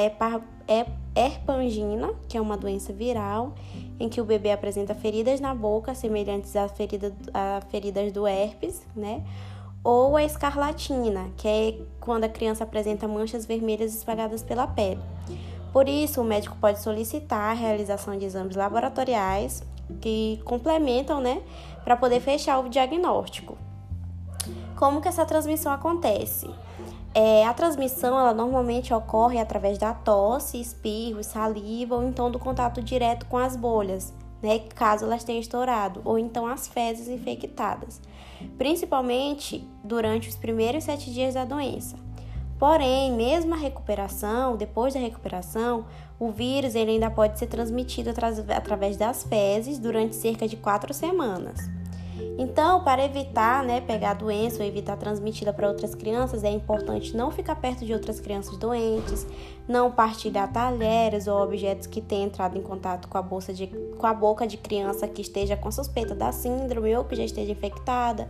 herpangina, 1.14 2.12
que 2.28 2.36
é 2.36 2.40
uma 2.40 2.56
doença 2.56 2.92
viral, 2.92 3.54
em 4.00 4.08
que 4.08 4.20
o 4.20 4.24
bebê 4.24 4.50
apresenta 4.50 4.94
feridas 4.94 5.40
na 5.40 5.54
boca 5.54 5.94
semelhantes 5.94 6.56
a, 6.56 6.66
ferida, 6.66 7.12
a 7.34 7.60
feridas 7.70 8.10
do 8.10 8.26
herpes, 8.26 8.82
né? 8.96 9.22
Ou 9.84 10.16
a 10.16 10.24
escarlatina, 10.24 11.30
que 11.36 11.46
é 11.46 11.78
quando 12.00 12.24
a 12.24 12.28
criança 12.28 12.64
apresenta 12.64 13.06
manchas 13.06 13.44
vermelhas 13.44 13.94
espalhadas 13.94 14.42
pela 14.42 14.66
pele. 14.66 15.00
Por 15.72 15.88
isso, 15.88 16.20
o 16.20 16.24
médico 16.24 16.56
pode 16.60 16.80
solicitar 16.80 17.50
a 17.50 17.52
realização 17.52 18.18
de 18.18 18.24
exames 18.24 18.56
laboratoriais 18.56 19.62
que 20.00 20.40
complementam, 20.44 21.20
né, 21.20 21.42
para 21.84 21.96
poder 21.96 22.20
fechar 22.20 22.58
o 22.58 22.68
diagnóstico. 22.68 23.56
Como 24.76 25.00
que 25.00 25.08
essa 25.08 25.26
transmissão 25.26 25.70
acontece? 25.72 26.48
É, 27.12 27.44
a 27.44 27.52
transmissão 27.52 28.18
ela 28.18 28.32
normalmente 28.32 28.94
ocorre 28.94 29.40
através 29.40 29.78
da 29.78 29.92
tosse, 29.92 30.60
espirro, 30.60 31.24
saliva 31.24 31.96
ou 31.96 32.04
então 32.04 32.30
do 32.30 32.38
contato 32.38 32.80
direto 32.80 33.26
com 33.26 33.36
as 33.36 33.56
bolhas, 33.56 34.14
né, 34.40 34.60
caso 34.74 35.04
elas 35.04 35.24
tenham 35.24 35.40
estourado, 35.40 36.00
ou 36.04 36.18
então 36.18 36.46
as 36.46 36.68
fezes 36.68 37.08
infectadas, 37.08 38.00
principalmente 38.56 39.68
durante 39.82 40.28
os 40.28 40.36
primeiros 40.36 40.84
sete 40.84 41.12
dias 41.12 41.34
da 41.34 41.44
doença. 41.44 41.96
Porém, 42.60 43.12
mesmo 43.12 43.54
a 43.54 43.56
recuperação, 43.56 44.56
depois 44.56 44.94
da 44.94 45.00
recuperação, 45.00 45.86
o 46.18 46.30
vírus 46.30 46.74
ele 46.74 46.92
ainda 46.92 47.10
pode 47.10 47.38
ser 47.38 47.46
transmitido 47.46 48.10
através 48.10 48.96
das 48.96 49.24
fezes 49.24 49.78
durante 49.78 50.14
cerca 50.14 50.46
de 50.46 50.56
quatro 50.58 50.92
semanas. 50.92 51.58
Então, 52.42 52.82
para 52.82 53.04
evitar 53.04 53.62
né, 53.62 53.82
pegar 53.82 54.12
a 54.12 54.14
doença 54.14 54.62
ou 54.62 54.64
evitar 54.66 54.96
transmitida 54.96 55.52
para 55.52 55.68
outras 55.68 55.94
crianças, 55.94 56.42
é 56.42 56.50
importante 56.50 57.14
não 57.14 57.30
ficar 57.30 57.54
perto 57.54 57.84
de 57.84 57.92
outras 57.92 58.18
crianças 58.18 58.56
doentes, 58.56 59.26
não 59.68 59.90
partilhar 59.90 60.50
talheres 60.50 61.26
ou 61.26 61.38
objetos 61.38 61.86
que 61.86 62.00
tenham 62.00 62.28
entrado 62.28 62.56
em 62.56 62.62
contato 62.62 63.08
com 63.08 63.18
a, 63.18 63.20
bolsa 63.20 63.52
de, 63.52 63.66
com 63.66 64.06
a 64.06 64.14
boca 64.14 64.46
de 64.46 64.56
criança 64.56 65.06
que 65.06 65.20
esteja 65.20 65.54
com 65.54 65.70
suspeita 65.70 66.14
da 66.14 66.32
síndrome 66.32 66.96
ou 66.96 67.04
que 67.04 67.14
já 67.14 67.24
esteja 67.24 67.52
infectada, 67.52 68.26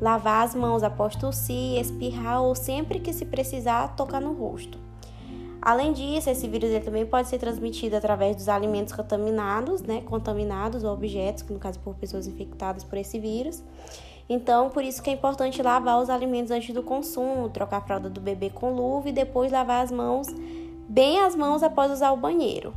lavar 0.00 0.46
as 0.46 0.54
mãos 0.54 0.84
após 0.84 1.16
tossir, 1.16 1.80
espirrar 1.80 2.44
ou 2.44 2.54
sempre 2.54 3.00
que 3.00 3.12
se 3.12 3.24
precisar 3.24 3.96
tocar 3.96 4.20
no 4.20 4.32
rosto. 4.32 4.89
Além 5.62 5.92
disso, 5.92 6.30
esse 6.30 6.48
vírus 6.48 6.70
ele 6.70 6.84
também 6.84 7.04
pode 7.04 7.28
ser 7.28 7.38
transmitido 7.38 7.96
através 7.96 8.34
dos 8.34 8.48
alimentos 8.48 8.94
contaminados, 8.94 9.82
né? 9.82 10.00
Contaminados 10.06 10.84
ou 10.84 10.92
objetos, 10.92 11.44
no 11.48 11.58
caso 11.58 11.78
por 11.80 11.94
pessoas 11.94 12.26
infectadas 12.26 12.82
por 12.82 12.96
esse 12.96 13.18
vírus. 13.18 13.62
Então, 14.28 14.70
por 14.70 14.82
isso 14.82 15.02
que 15.02 15.10
é 15.10 15.12
importante 15.12 15.60
lavar 15.60 16.00
os 16.00 16.08
alimentos 16.08 16.50
antes 16.50 16.72
do 16.72 16.82
consumo, 16.82 17.48
trocar 17.48 17.78
a 17.78 17.80
fralda 17.80 18.08
do 18.08 18.20
bebê 18.20 18.48
com 18.48 18.72
luva 18.72 19.08
e 19.08 19.12
depois 19.12 19.50
lavar 19.50 19.82
as 19.82 19.90
mãos, 19.90 20.28
bem 20.88 21.18
as 21.18 21.34
mãos 21.34 21.62
após 21.62 21.90
usar 21.90 22.12
o 22.12 22.16
banheiro. 22.16 22.72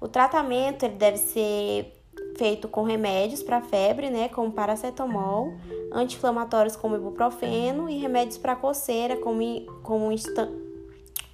O 0.00 0.08
tratamento 0.08 0.84
ele 0.84 0.94
deve 0.94 1.18
ser 1.18 1.92
feito 2.36 2.68
com 2.68 2.82
remédios 2.82 3.42
para 3.42 3.60
febre, 3.60 4.10
né, 4.10 4.28
como 4.28 4.50
paracetamol, 4.50 5.52
anti-inflamatórios 5.92 6.74
como 6.74 6.96
ibuprofeno 6.96 7.88
e 7.88 7.98
remédios 7.98 8.38
para 8.38 8.56
coceira, 8.56 9.16
como, 9.16 9.42
como 9.82 10.10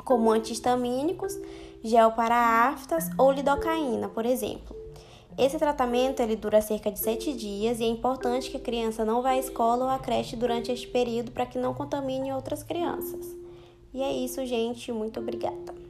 como 0.04 0.30
antihistamínicos, 0.30 1.38
gel 1.82 2.12
para 2.12 2.68
aftas 2.68 3.10
ou 3.18 3.32
lidocaína, 3.32 4.08
por 4.08 4.24
exemplo. 4.26 4.76
Esse 5.38 5.58
tratamento 5.58 6.20
ele 6.20 6.36
dura 6.36 6.60
cerca 6.60 6.90
de 6.90 6.98
7 6.98 7.32
dias 7.32 7.80
e 7.80 7.84
é 7.84 7.86
importante 7.86 8.50
que 8.50 8.58
a 8.58 8.60
criança 8.60 9.04
não 9.04 9.22
vá 9.22 9.30
à 9.30 9.38
escola 9.38 9.84
ou 9.84 9.90
à 9.90 9.98
creche 9.98 10.36
durante 10.36 10.70
este 10.70 10.86
período 10.86 11.30
para 11.30 11.46
que 11.46 11.58
não 11.58 11.72
contamine 11.72 12.32
outras 12.32 12.62
crianças. 12.62 13.34
E 13.94 14.02
é 14.02 14.12
isso, 14.12 14.44
gente. 14.44 14.92
Muito 14.92 15.20
obrigada. 15.20 15.82